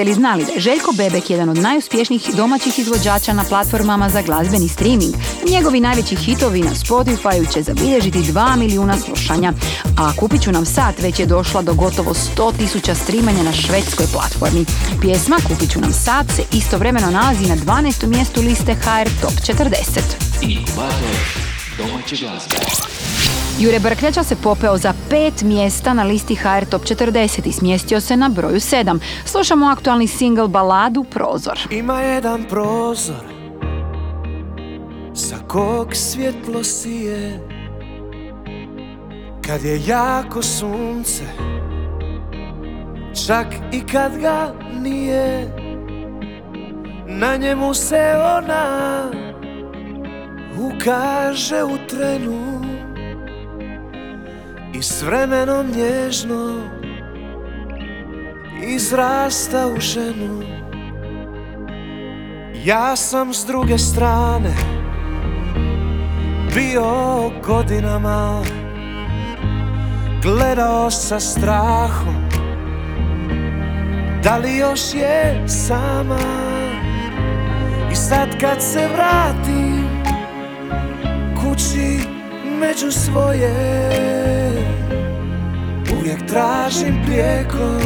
Jeste 0.00 0.10
li 0.10 0.14
znali 0.14 0.44
da 0.44 0.52
je 0.52 0.60
Željko 0.60 0.92
Bebek 0.92 1.30
jedan 1.30 1.48
od 1.48 1.56
najuspješnijih 1.58 2.30
domaćih 2.34 2.78
izvođača 2.78 3.32
na 3.32 3.44
platformama 3.44 4.08
za 4.08 4.22
glazbeni 4.22 4.68
streaming? 4.68 5.14
Njegovi 5.50 5.80
najveći 5.80 6.16
hitovi 6.16 6.60
na 6.60 6.70
Spotify 6.70 7.52
će 7.52 7.62
zabilježiti 7.62 8.18
2 8.18 8.56
milijuna 8.56 8.98
slušanja, 8.98 9.52
a 9.98 10.12
kupit 10.16 10.42
ću 10.42 10.52
nam 10.52 10.66
sat 10.66 10.98
već 10.98 11.20
je 11.20 11.26
došla 11.26 11.62
do 11.62 11.74
gotovo 11.74 12.14
100 12.14 12.56
tisuća 12.56 12.94
streamanja 12.94 13.42
na 13.42 13.52
švedskoj 13.52 14.06
platformi. 14.12 14.64
Pjesma 15.00 15.36
Kupit 15.48 15.72
ću 15.72 15.80
nam 15.80 15.92
sat 15.92 16.26
se 16.36 16.42
istovremeno 16.52 17.10
nalazi 17.10 17.46
na 17.46 17.56
12. 17.56 18.06
mjestu 18.06 18.40
liste 18.40 18.74
HR 18.74 19.10
Top 19.20 19.32
40. 19.32 20.00
Inkubator 20.42 21.16
domaće 21.78 22.16
glazbe. 22.16 22.56
Jure 23.60 23.78
Brkljača 23.78 24.22
se 24.22 24.36
popeo 24.36 24.76
za 24.76 24.92
pet 25.10 25.42
mjesta 25.42 25.94
na 25.94 26.02
listi 26.02 26.34
HR 26.34 26.64
Top 26.70 26.82
40 26.82 27.46
i 27.48 27.52
smjestio 27.52 28.00
se 28.00 28.16
na 28.16 28.28
broju 28.28 28.56
7. 28.56 28.98
Slušamo 29.24 29.66
aktualni 29.66 30.06
single 30.06 30.48
baladu 30.48 31.04
Prozor. 31.04 31.58
Ima 31.70 32.00
jedan 32.00 32.44
prozor 32.44 33.24
Sa 35.14 35.36
kog 35.48 35.96
svjetlo 35.96 36.64
sije 36.64 37.40
Kad 39.46 39.64
je 39.64 39.80
jako 39.86 40.42
sunce 40.42 41.24
Čak 43.26 43.46
i 43.72 43.80
kad 43.80 44.18
ga 44.18 44.54
nije 44.82 45.54
Na 47.06 47.36
njemu 47.36 47.74
se 47.74 48.14
ona 48.38 49.10
Ukaže 50.58 51.64
u 51.64 51.78
trenu 51.88 52.59
I 54.80 54.82
s 54.82 55.02
vremenom 55.02 55.66
nježno 55.76 56.70
Izrasta 58.66 59.66
u 59.66 59.80
ženu. 59.80 60.42
Ja 62.64 62.96
sam 62.96 63.34
s 63.34 63.46
druge 63.46 63.78
strane 63.78 64.54
Bio 66.54 66.84
godinama 67.46 68.42
Gledao 70.22 70.90
sa 70.90 71.20
strahom 71.20 72.28
Da 74.22 74.36
li 74.36 74.56
još 74.56 74.94
je 74.94 75.44
sama. 75.48 76.18
I 77.92 77.94
sad 77.94 78.28
kad 78.40 78.62
se 78.62 78.88
vratim 78.94 79.88
Kući 81.42 81.98
među 82.60 82.90
svoje 82.90 84.39
Uvijek 86.10 86.26
tražim 86.26 87.02
prijeko 87.04 87.78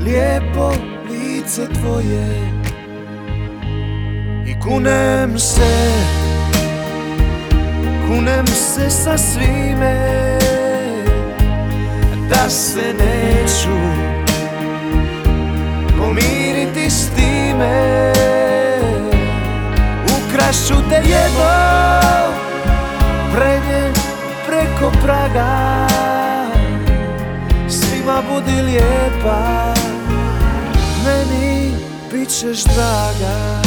Lijepo 0.00 0.72
lice 1.10 1.66
tvoje. 1.72 2.26
I 4.46 4.60
kunem 4.60 5.38
se 5.38 5.92
Kunem 8.06 8.46
se 8.46 8.90
sa 8.90 9.18
svime 9.18 10.38
Da 12.30 12.50
se 12.50 12.94
neću 12.98 13.78
Pomiriti 15.98 16.90
s 16.90 17.10
time. 17.10 18.12
Ukrašću 20.04 20.74
te 20.90 21.08
jedno 21.10 21.78
preko 24.46 24.92
praga 25.04 25.87
Budi 28.22 28.62
lijepa. 28.62 29.74
Meni 31.04 31.72
bit 32.12 32.28
ćeš 32.28 32.64
draga. 32.64 33.62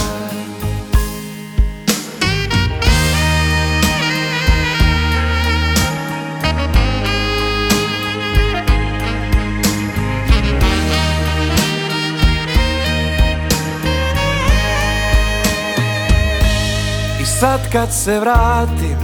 I 17.21 17.25
sad 17.25 17.71
kad 17.71 17.93
se 17.93 18.19
vratim 18.19 18.97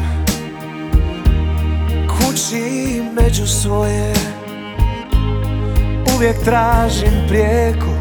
Kući 2.08 3.02
među 3.16 3.48
svoje 3.48 4.14
Uvijek 6.18 6.44
tražim 6.44 7.28
prijeko 7.28 7.98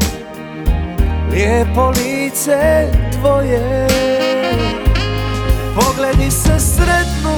Lijepo 1.31 1.89
lice 1.89 2.87
tvoje. 3.11 3.87
Pogledi 5.75 6.31
se 6.31 6.59
sretnu. 6.59 7.37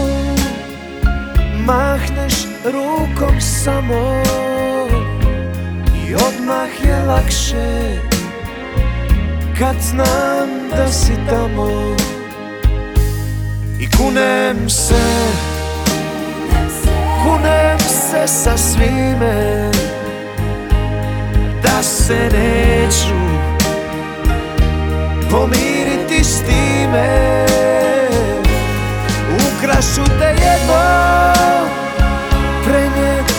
Mahneš 1.66 2.34
rukom 2.66 3.42
samo. 3.42 4.24
I 6.08 6.16
odmah 6.16 6.70
je 6.86 7.04
lakše 7.08 8.00
Kad 9.60 9.76
znam 9.82 10.50
da 10.78 10.92
si 10.92 11.14
tamo. 11.30 11.96
I 13.80 13.90
kunem 13.98 14.70
se. 14.70 15.04
Kunem 17.24 17.80
se 17.80 18.28
sa 18.28 18.58
svime 18.58 19.79
Da 21.64 21.84
se 21.84 22.30
neću 22.34 23.20
Pomiriti 25.32 26.24
s 26.24 26.41
time. 26.41 27.45
Ukrašu 29.36 30.03
te 30.20 30.26
jedno 30.26 30.84
Prenijet 32.64 33.34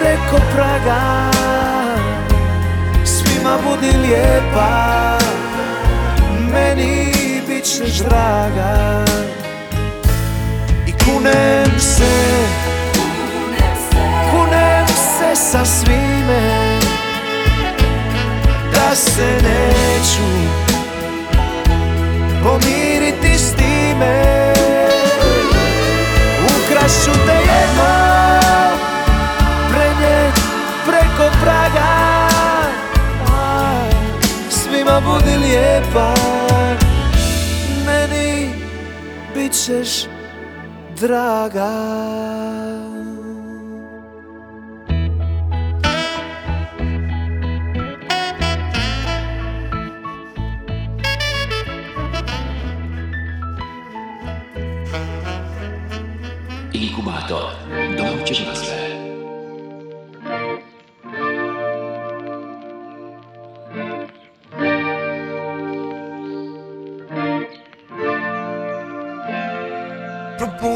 preko 0.00 0.44
praga. 0.54 1.30
Svima 3.04 3.56
budi 3.64 3.98
lijepa 3.98 5.18
Meni 6.52 7.12
bit 7.48 7.64
ćeš 7.64 7.98
draga. 7.98 9.04
I 10.86 10.92
kunem 11.04 11.80
se 11.80 12.44
Kunem 14.30 14.86
se 14.86 15.36
sa 15.36 15.64
svime 15.64 16.69
Se 18.94 19.26
neću 19.42 20.30
Pomiriti 22.42 23.38
s 23.38 23.54
time. 23.54 24.52
Ukrašu 26.44 27.10
te 27.26 27.32
jedno 27.32 27.90
Prenijet 29.70 30.34
preko 30.86 31.30
praga. 31.42 32.28
Svima 34.50 35.00
budi 35.00 35.36
lijepa. 35.36 36.14
Meni 37.86 38.50
bit 39.34 39.52
ćeš 39.52 40.04
draga 41.00 41.70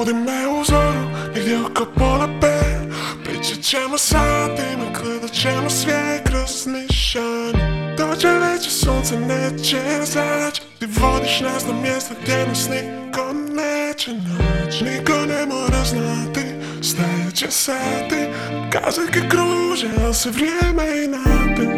Probudi 0.04 0.24
me 0.24 0.48
u 0.48 0.64
zoru, 0.64 1.08
negdje 1.34 1.60
oko 1.60 1.86
pola 1.96 2.28
pet. 2.40 2.94
Pričat 3.24 3.62
ćemo 3.62 3.98
satima, 3.98 4.84
gledat 5.00 5.30
ćemo 5.32 5.70
svijet 5.70 6.28
kroz 6.28 6.66
nišan 6.66 7.52
Dođe 7.98 8.28
već 8.28 8.68
sunce 8.68 9.16
neće 9.20 9.80
zać 10.04 10.60
Ti 10.78 10.86
vodiš 10.86 11.40
nas 11.40 11.66
na 11.66 11.72
mjesto 11.82 12.14
gdje 12.22 12.46
nas 12.46 12.68
niko 12.68 13.32
neće 13.32 14.10
nać 14.10 14.80
Niko 14.80 15.12
ne 15.12 15.46
mora 15.46 15.84
znati, 15.84 16.44
stajeće 16.82 17.50
sati 17.50 18.26
Kazaljke 18.72 19.28
kruže, 19.28 19.88
ali 20.04 20.14
se 20.14 20.30
vrijeme 20.30 21.04
inati 21.04 21.68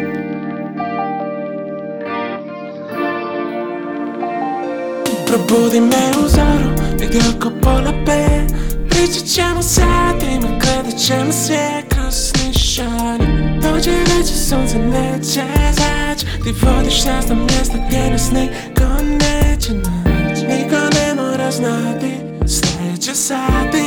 Probudi 5.27 5.81
me 5.81 6.25
u 6.25 6.27
zoru, 6.27 6.76
negdje 6.99 7.21
oko 7.35 7.49
pola 7.61 7.93
pet 8.05 8.53
Pričat 8.89 9.25
ćemo 9.25 9.61
satima, 9.61 10.47
gledat 10.61 10.99
ćemo 10.99 11.31
sve 11.31 11.83
kroz 11.89 12.33
nišani 12.45 13.59
Dođe 13.61 13.91
već 13.91 14.27
sunce 14.49 14.77
neće 14.77 15.43
zać 15.71 16.23
Ti 16.43 16.51
vodiš 16.61 17.05
nas 17.05 17.27
na 17.27 17.35
mjesto 17.35 17.77
gdje 17.87 18.11
nas 18.11 18.31
niko 18.31 19.03
neće 19.03 19.73
nać 19.73 20.39
Niko 20.41 20.75
ne 20.75 21.21
mora 21.21 21.51
znati, 21.51 22.13
sljedeće 22.47 23.15
sati 23.15 23.83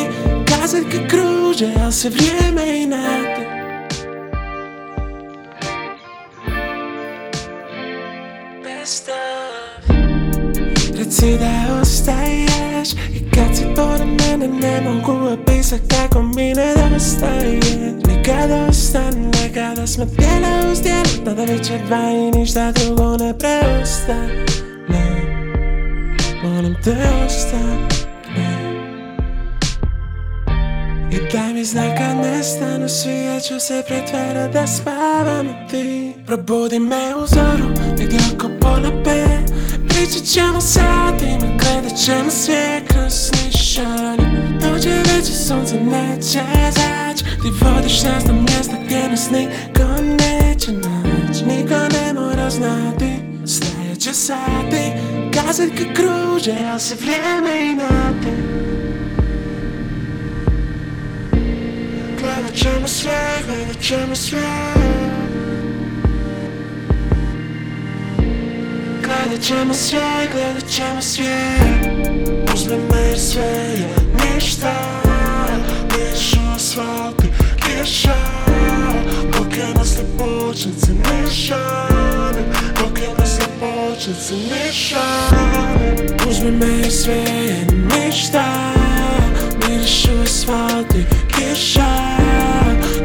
Kazaljke 0.49 1.09
kruže, 1.09 1.73
ali 1.83 1.93
se 1.93 2.09
vrijeme 2.09 2.83
inati 2.83 3.50
Reci 11.21 11.39
da 11.39 11.81
ostaješ 11.81 12.93
I 12.93 13.31
kad 13.35 13.57
si 13.57 13.65
pored 13.77 14.09
mene 14.09 14.49
ne 14.49 14.81
mogu 14.81 15.13
opisat 15.33 15.81
kako 15.89 16.23
mi 16.23 16.55
nedostaje 16.55 17.61
Nikad 18.09 18.51
ostane, 18.69 19.55
kada 19.55 19.87
smo 19.87 20.05
tijela 20.05 20.73
uz 20.73 20.83
tijelo 20.83 21.25
Tada 21.25 21.45
već 21.45 21.71
je 21.71 21.79
dva 21.87 22.11
i 22.11 22.39
ništa 22.39 22.73
drugo 22.73 23.17
ne 23.17 23.39
preostane 23.39 24.45
Molim 26.43 26.77
te 26.85 26.97
ostane 27.27 28.00
I 31.13 31.33
daj 31.33 31.53
mi 31.55 31.65
znak 31.65 31.99
kad 31.99 32.17
nestanu 32.17 32.89
svi 32.89 33.25
Ja 33.25 33.41
ću 33.41 33.61
se 33.61 33.83
pretvarat 33.87 34.53
da 34.53 34.67
spavam 34.67 35.47
ti. 35.71 36.13
Probudi 36.27 36.79
me 36.79 37.15
u 37.23 37.27
zoru 37.27 37.69
Negdje 37.99 38.19
oko 38.35 38.49
pola 38.61 39.03
pet 39.05 39.53
Pričat 39.89 40.23
ćemo 40.25 40.61
satima 40.61 41.47
Gledat 41.59 41.99
ćemo 41.99 42.31
sve 42.31 42.81
kroz 42.89 43.31
nišani 43.33 44.59
Dođe 44.61 44.91
već 44.91 45.29
i 45.29 45.33
sunce 45.33 45.75
neće 45.81 46.43
zać 46.71 47.23
Ti 47.23 47.51
vodiš 47.61 48.03
nas 48.03 48.25
na 48.27 48.33
mjesta 48.33 48.77
gdje 48.85 49.09
nas 49.09 49.31
niko 49.31 49.85
neće 50.03 50.73
nać 50.73 51.41
Niko 51.47 51.75
ne 51.75 52.13
mora 52.15 52.51
znati 52.51 53.11
Sljedeće 53.47 54.13
sati. 54.13 54.93
Kazaljke 55.35 55.85
kruže, 55.95 56.55
ali 56.71 56.81
se 56.81 56.95
vrijeme 56.95 57.51
inati 62.63 62.81
Gledat 62.81 62.83
ćemo 62.83 62.89
sve, 62.89 63.43
gledat 63.47 63.81
ćemo 63.83 64.15
sve. 64.17 64.41
Gledat 69.03 69.41
ćemo 69.43 69.75
sve, 69.75 70.29
gledat 70.33 70.69
ćemo 70.71 71.03
sve. 71.03 71.71
Uzmi 72.55 72.77
me 72.77 73.01
jer 73.01 73.19
sve 73.19 73.43
je 73.43 73.89
ništa 74.35 74.73
Neš 75.89 76.33
u 76.33 76.55
asfalti, 76.55 77.29
kiša 77.57 78.15
Dok 79.33 79.57
je 79.57 79.75
nas 79.75 79.97
ne 79.99 80.05
početci 80.19 80.93
nišani 80.93 82.43
Dok 82.81 82.99
je 82.99 83.09
nas 83.19 83.39
ne 83.39 83.47
početci 83.61 84.35
nišani 84.35 86.09
Uzmi 86.31 86.51
me 86.51 86.67
jer 86.67 86.93
sve 86.93 87.25
kiša 91.29 92.20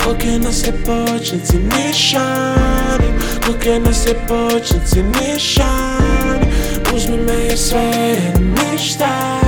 Dok 0.05 0.25
je 0.25 0.39
nas 0.39 0.65
ne 0.65 0.71
početci 0.71 1.57
nišani 1.57 3.07
Dok 3.47 3.65
je 3.65 3.79
nas 3.79 4.05
ne 4.05 4.13
početci 4.27 5.03
nišani 5.03 6.45
Uzmi 6.95 7.17
me 7.17 7.33
jer 7.33 7.57
sve 7.57 8.15
ništa 8.39 9.39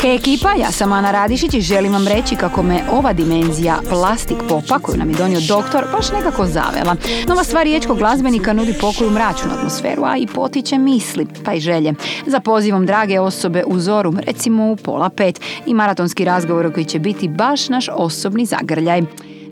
Hej 0.00 0.14
ekipa, 0.14 0.48
ja 0.60 0.72
sam 0.72 0.92
Ana 0.92 1.10
Radišić 1.10 1.54
i 1.54 1.60
želim 1.60 1.92
vam 1.92 2.08
reći 2.08 2.36
kako 2.36 2.62
me 2.62 2.80
ova 2.92 3.12
dimenzija 3.12 3.78
plastik 3.88 4.36
popa 4.48 4.78
koju 4.78 4.98
nam 4.98 5.10
je 5.10 5.16
donio 5.16 5.40
doktor 5.48 5.84
baš 5.92 6.12
nekako 6.12 6.46
zavela. 6.46 6.96
Nova 7.28 7.44
stvar 7.44 7.64
riječkog 7.64 7.98
glazbenika 7.98 8.52
nudi 8.52 8.74
pokoju 8.80 9.10
mračnu 9.10 9.50
atmosferu, 9.58 10.04
a 10.04 10.16
i 10.16 10.26
potiče 10.26 10.78
misli, 10.78 11.26
pa 11.44 11.52
i 11.52 11.60
želje. 11.60 11.94
Za 12.26 12.40
pozivom 12.40 12.86
drage 12.86 13.20
osobe 13.20 13.64
u 13.66 13.78
zoru, 13.80 14.14
recimo 14.26 14.70
u 14.70 14.76
pola 14.76 15.08
pet 15.08 15.40
i 15.66 15.74
maratonski 15.74 16.24
razgovor 16.24 16.72
koji 16.74 16.84
će 16.84 16.98
biti 16.98 17.28
baš 17.28 17.68
naš 17.68 17.88
osobni 17.92 18.46
zagrljaj. 18.46 19.02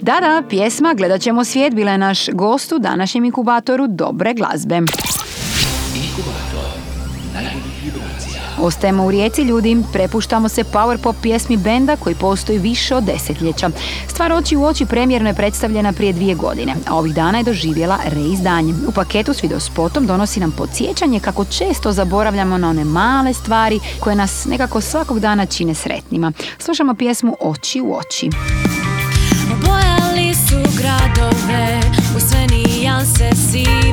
Da, 0.05 0.21
da, 0.21 0.43
pjesma 0.49 0.95
Gledat 0.95 1.21
ćemo 1.21 1.45
svijet 1.45 1.75
bila 1.75 1.91
je 1.91 1.99
naš 1.99 2.29
gost 2.29 2.73
u 2.73 2.79
današnjem 2.79 3.25
inkubatoru 3.25 3.87
dobre 3.89 4.35
glazbe. 4.35 4.81
Ostajemo 8.61 9.07
u 9.07 9.11
rijeci 9.11 9.43
ljudi, 9.43 9.83
prepuštamo 9.93 10.49
se 10.49 10.65
power 10.65 10.99
pop 11.03 11.17
pjesmi 11.23 11.57
benda 11.57 11.97
koji 11.97 12.15
postoji 12.15 12.59
više 12.59 12.95
od 12.95 13.05
desetljeća. 13.05 13.71
Stvar 14.09 14.33
oči 14.33 14.57
u 14.57 14.65
oči 14.65 14.87
premjerno 14.87 15.29
je 15.29 15.35
predstavljena 15.35 15.93
prije 15.93 16.13
dvije 16.13 16.35
godine, 16.35 16.75
a 16.87 16.97
ovih 16.97 17.15
dana 17.15 17.39
je 17.39 17.45
doživjela 17.45 17.99
reizdanje. 18.05 18.75
U 18.89 18.93
paketu 18.93 19.35
s 19.35 19.43
videospotom 19.43 20.07
donosi 20.07 20.41
nam 20.41 20.53
podsjećanje 20.53 21.21
kako 21.21 21.45
često 21.45 21.93
zaboravljamo 21.93 22.59
na 22.59 22.71
one 22.71 22.85
male 22.85 23.35
stvari 23.35 23.81
koje 24.01 24.17
nas 24.17 24.45
nekako 24.45 24.81
svakog 24.81 25.21
dana 25.21 25.47
čine 25.47 25.75
sretnima. 25.75 26.33
Slušamo 26.59 26.95
pjesmu 26.95 27.37
Oči 27.41 27.81
u 27.81 27.95
oči. 27.97 28.31
Gradove 30.85 31.81
u 32.17 32.21
sve 32.21 32.47
nijanse 32.47 33.31
sive 33.51 33.84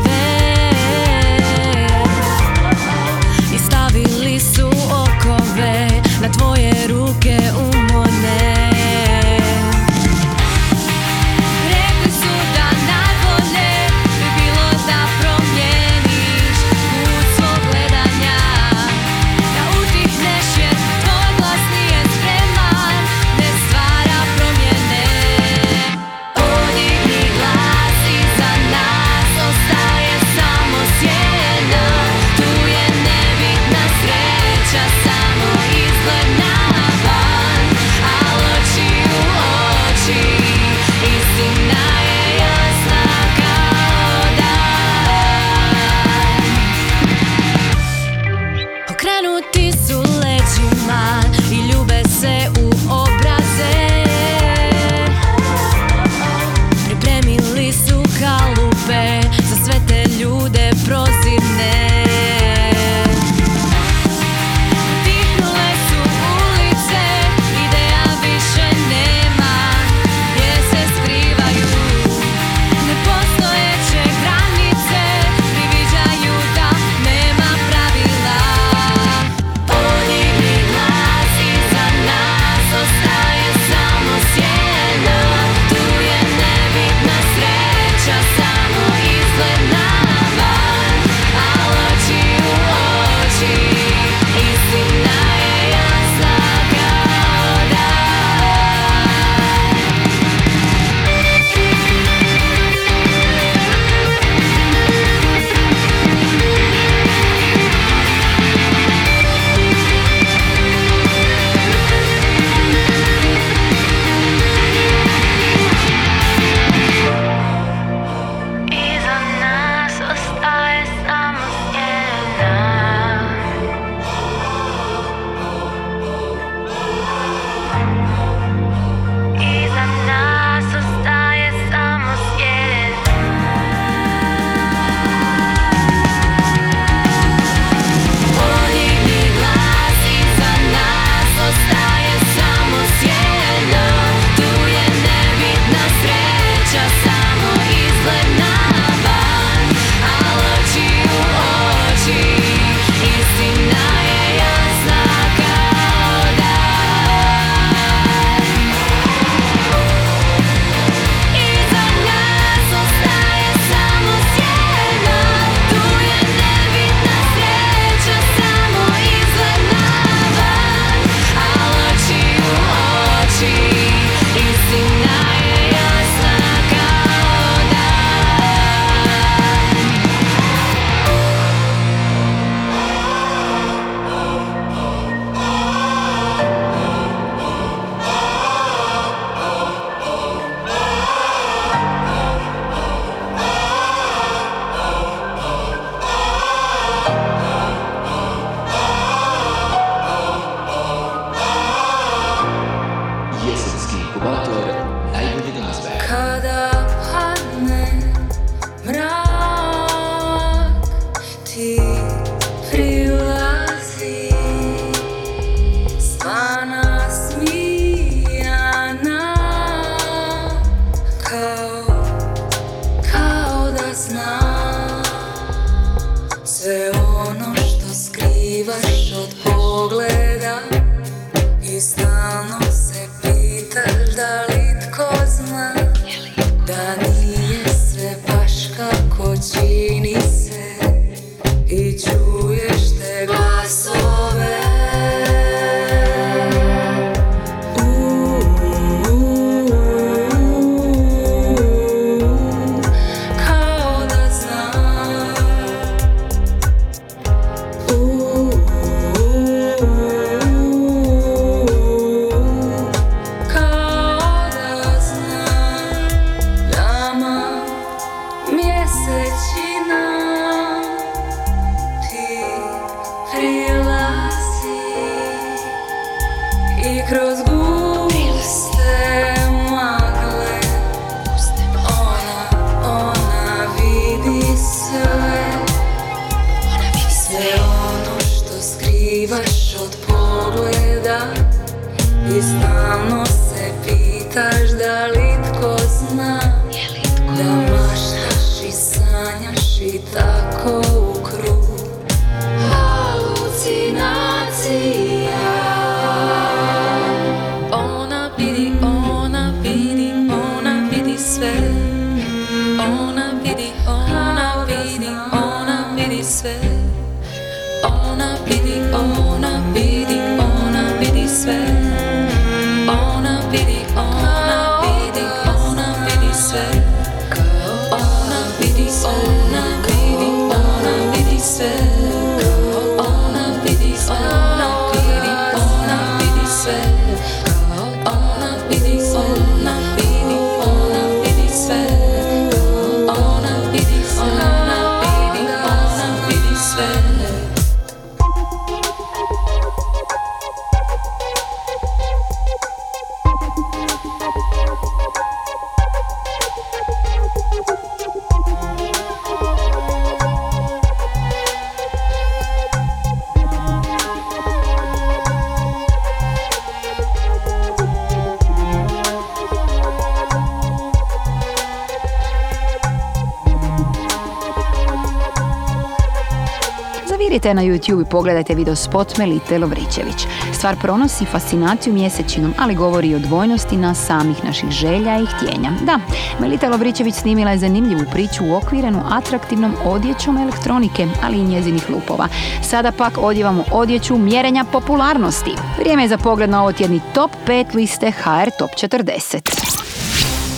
Na 377.54 377.62
YouTube 377.62 378.02
i 378.02 378.10
pogledajte 378.10 378.56
video 378.56 378.76
spot 378.76 379.18
Melite 379.18 379.58
Lovrićević. 379.58 380.28
Stvar 380.54 380.76
pronosi 380.82 381.26
fascinaciju 381.26 381.93
mjesečinom, 381.93 382.54
ali 382.58 382.76
govori 382.76 383.08
i 383.08 383.16
o 383.16 383.20
dvojnosti 383.20 383.78
nas 383.78 384.06
samih 384.06 384.43
naših 384.43 384.70
želja 384.70 385.20
i 385.20 385.26
htjenja. 385.26 385.72
Da, 385.86 385.99
Melita 386.39 386.70
Lovrićević 386.70 387.16
snimila 387.16 387.52
je 387.52 387.58
zanimljivu 387.58 388.02
priču 388.12 388.45
uokvirenu 388.45 389.02
atraktivnom 389.10 389.74
odjećom 389.86 390.38
elektronike, 390.38 391.08
ali 391.24 391.38
i 391.38 391.43
njezinih 391.43 391.89
lupova. 391.89 392.28
Sada 392.62 392.91
pak 392.91 393.14
odjevamo 393.18 393.64
odjeću 393.72 394.18
mjerenja 394.18 394.66
popularnosti. 394.72 395.52
Vrijeme 395.80 396.04
je 396.04 396.10
za 396.10 396.18
pogled 396.18 396.49
na 396.49 396.62
ovo 396.62 396.72
tjedni 396.72 397.02
top 397.14 397.32
5 397.47 397.76
liste 397.76 398.12
HR 398.12 398.49
Top 398.60 398.72
40. 398.72 399.72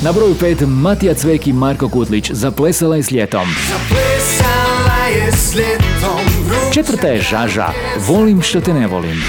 Na 0.04 0.12
broju 0.12 0.36
5 0.36 0.66
Matija 0.68 1.14
Cvek 1.14 1.48
i 1.48 1.54
Marko 1.54 1.90
Kutlić 1.90 2.32
zaplesala 2.32 2.96
je 2.96 3.04
s 3.04 3.12
ljetom. 3.12 3.48
Plesala 3.90 5.08
je 5.08 5.32
s 5.32 5.56
ljetom 5.56 6.13
Četvrta 6.74 7.08
je 7.08 7.22
Žaža, 7.22 7.68
Volim 8.08 8.42
što 8.42 8.62
te 8.62 8.74
ne 8.74 8.88
volim. 8.88 9.24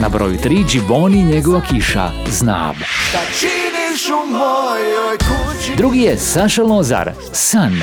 Na 0.00 0.08
broju 0.08 0.38
3 0.44 0.68
Džiboni 0.68 1.20
i 1.20 1.24
njegova 1.24 1.62
kiša, 1.70 2.10
Znam. 2.30 2.76
Drugi 5.76 6.00
je 6.00 6.18
Saša 6.18 6.62
Lozar, 6.62 7.12
San. 7.32 7.80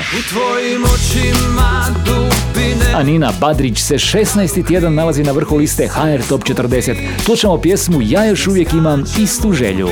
A 2.96 3.02
Nina 3.02 3.32
Badrić 3.40 3.80
se 3.80 3.94
16. 3.94 4.66
tjedan 4.66 4.94
nalazi 4.94 5.22
na 5.22 5.32
vrhu 5.32 5.56
liste 5.56 5.88
HR 5.88 6.28
Top 6.28 6.42
40. 6.42 6.96
Slušamo 7.24 7.60
pjesmu 7.60 7.98
Ja 8.02 8.24
još 8.24 8.46
uvijek 8.46 8.72
imam 8.72 9.04
istu 9.18 9.52
želju. 9.52 9.88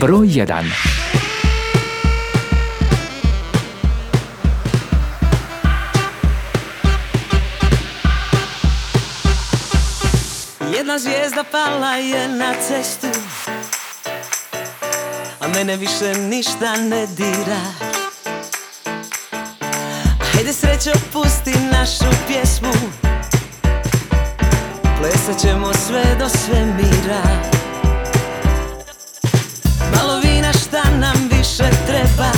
Broj 0.00 0.26
1. 0.26 1.27
Jedna 10.78 10.98
zvijezda 10.98 11.44
pala 11.44 11.94
je 11.94 12.28
na 12.28 12.54
cestu 12.68 13.06
A 15.40 15.48
mene 15.48 15.76
više 15.76 16.14
ništa 16.14 16.76
ne 16.76 17.06
dira. 17.06 17.60
Hajde 20.32 20.52
srećo 20.52 20.90
pusti 21.12 21.54
našu 21.72 22.16
pjesmu 22.26 22.72
Plesat 24.98 25.40
ćemo 25.40 25.72
sve 25.86 26.04
do 26.18 26.28
svemira. 26.28 27.22
Malo 29.94 30.20
vina 30.20 30.52
šta 30.52 30.82
nam 30.98 31.28
više 31.30 31.70
treba 31.86 32.32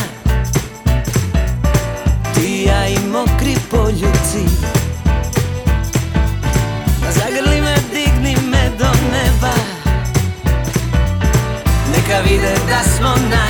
Ti 2.35 2.65
ja 2.69 2.89
i 2.89 2.99
mokri 2.99 3.57
poljuci 3.71 4.71
me 7.41 7.50
do 8.81 8.87
neba. 9.13 9.53
Neka 11.93 12.21
vide 12.21 12.55
da 12.69 12.81
smo 12.97 13.09
najbolji 13.31 13.50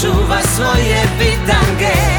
čuva 0.00 0.38
svoje 0.42 1.02
bitange 1.18 2.17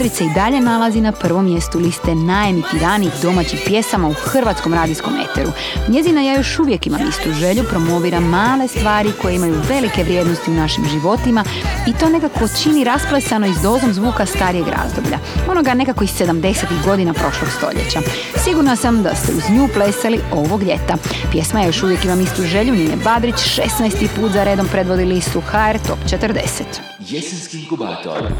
Badrić 0.00 0.18
se 0.18 0.24
i 0.24 0.34
dalje 0.34 0.60
nalazi 0.60 1.00
na 1.00 1.12
prvom 1.12 1.44
mjestu 1.44 1.78
liste 1.78 2.14
najemitiranijih 2.14 3.12
domaćih 3.22 3.60
pjesama 3.66 4.08
u 4.08 4.12
hrvatskom 4.12 4.74
radijskom 4.74 5.12
eteru. 5.16 5.52
Njezina 5.88 6.20
ja 6.20 6.36
još 6.36 6.58
uvijek 6.58 6.86
imam 6.86 7.08
istu 7.08 7.32
želju, 7.32 7.64
promovira 7.64 8.20
male 8.20 8.68
stvari 8.68 9.12
koje 9.22 9.34
imaju 9.34 9.54
velike 9.68 10.04
vrijednosti 10.04 10.50
u 10.50 10.54
našim 10.54 10.84
životima 10.84 11.44
i 11.86 11.92
to 11.92 12.08
nekako 12.08 12.40
čini 12.62 12.84
rasplesano 12.84 13.46
i 13.46 13.54
s 13.54 13.62
dozom 13.62 13.92
zvuka 13.92 14.26
starijeg 14.26 14.66
razdoblja. 14.68 15.18
Onoga 15.50 15.74
nekako 15.74 16.04
iz 16.04 16.10
70. 16.10 16.64
godina 16.84 17.12
prošlog 17.12 17.50
stoljeća. 17.56 18.00
Sigurna 18.44 18.76
sam 18.76 19.02
da 19.02 19.14
ste 19.14 19.32
uz 19.32 19.50
nju 19.50 19.68
plesali 19.74 20.20
ovog 20.32 20.62
ljeta. 20.62 20.96
Pjesma 21.30 21.60
ja 21.60 21.66
još 21.66 21.82
uvijek 21.82 22.04
imam 22.04 22.20
istu 22.20 22.42
želju, 22.42 22.74
Nine 22.74 22.96
Badrić 23.04 23.34
16. 23.34 24.08
put 24.16 24.32
za 24.32 24.44
redom 24.44 24.68
predvodi 24.72 25.04
listu 25.04 25.40
HR 25.40 25.78
Top 25.86 25.98
40. 26.06 26.62
Jesenski 27.00 27.58
inkubator 27.58 28.32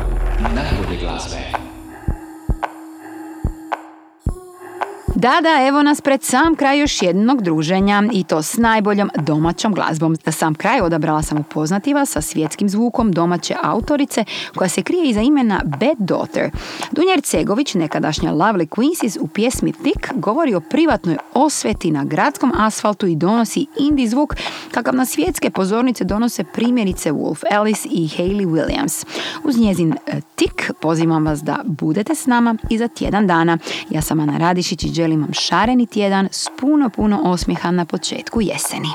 najbolje 0.55 1.01
glazbe. 1.01 1.50
Da, 5.21 5.41
da, 5.43 5.67
evo 5.69 5.83
nas 5.83 6.01
pred 6.01 6.23
sam 6.23 6.55
kraj 6.55 6.81
još 6.81 7.03
jednog 7.03 7.43
druženja 7.43 8.03
i 8.13 8.25
to 8.25 8.43
s 8.43 8.57
najboljom 8.57 9.11
domaćom 9.17 9.75
glazbom. 9.75 10.17
Za 10.25 10.33
sam 10.33 10.55
kraj 10.55 10.81
odabrala 10.81 11.23
sam 11.23 11.39
upoznati 11.39 11.95
vas 11.95 12.11
sa 12.11 12.21
svjetskim 12.21 12.69
zvukom 12.69 13.13
domaće 13.13 13.55
autorice 13.63 14.25
koja 14.55 14.69
se 14.69 14.83
krije 14.83 15.09
iza 15.09 15.21
imena 15.21 15.61
Bad 15.65 15.97
Daughter. 15.99 16.51
Dunja 16.91 17.21
Cegović, 17.23 17.75
nekadašnja 17.75 18.33
Lovely 18.33 18.67
Quincy's 18.69 19.19
u 19.21 19.29
pjesmi 19.29 19.73
Thick, 19.73 20.13
govori 20.15 20.55
o 20.55 20.61
privatnoj 20.61 21.17
osveti 21.35 21.91
na 21.91 22.05
gradskom 22.05 22.53
asfaltu 22.57 23.07
i 23.07 23.17
donosi 23.17 23.67
indie 23.79 24.09
zvuk 24.09 24.37
kakav 24.71 24.95
na 24.95 25.05
svjetske 25.05 25.51
pozornice 25.51 26.05
donose 26.05 26.45
primjerice 26.45 27.13
Wolf 27.13 27.43
Alice 27.51 27.89
i 27.91 28.09
Hayley 28.09 28.47
Williams. 28.47 29.07
Uz 29.45 29.59
njezin 29.59 29.95
e, 30.07 30.21
Tik 30.35 30.71
pozivam 30.81 31.27
vas 31.27 31.43
da 31.43 31.57
budete 31.65 32.15
s 32.15 32.27
nama 32.27 32.57
i 32.71 32.79
za 32.79 32.89
tjedan 32.89 33.27
dana. 33.27 33.59
Ja 33.91 34.03
sam 34.03 34.21
Ana 34.21 34.39
Radišić 34.39 34.85
i 34.85 34.93
vam 35.17 35.33
šareni 35.33 35.87
tjedan 35.87 36.29
s 36.33 36.49
puno, 36.61 36.91
puno 36.91 37.21
osmijeha 37.25 37.71
na 37.71 37.85
početku 37.85 38.41
jeseni. 38.41 38.89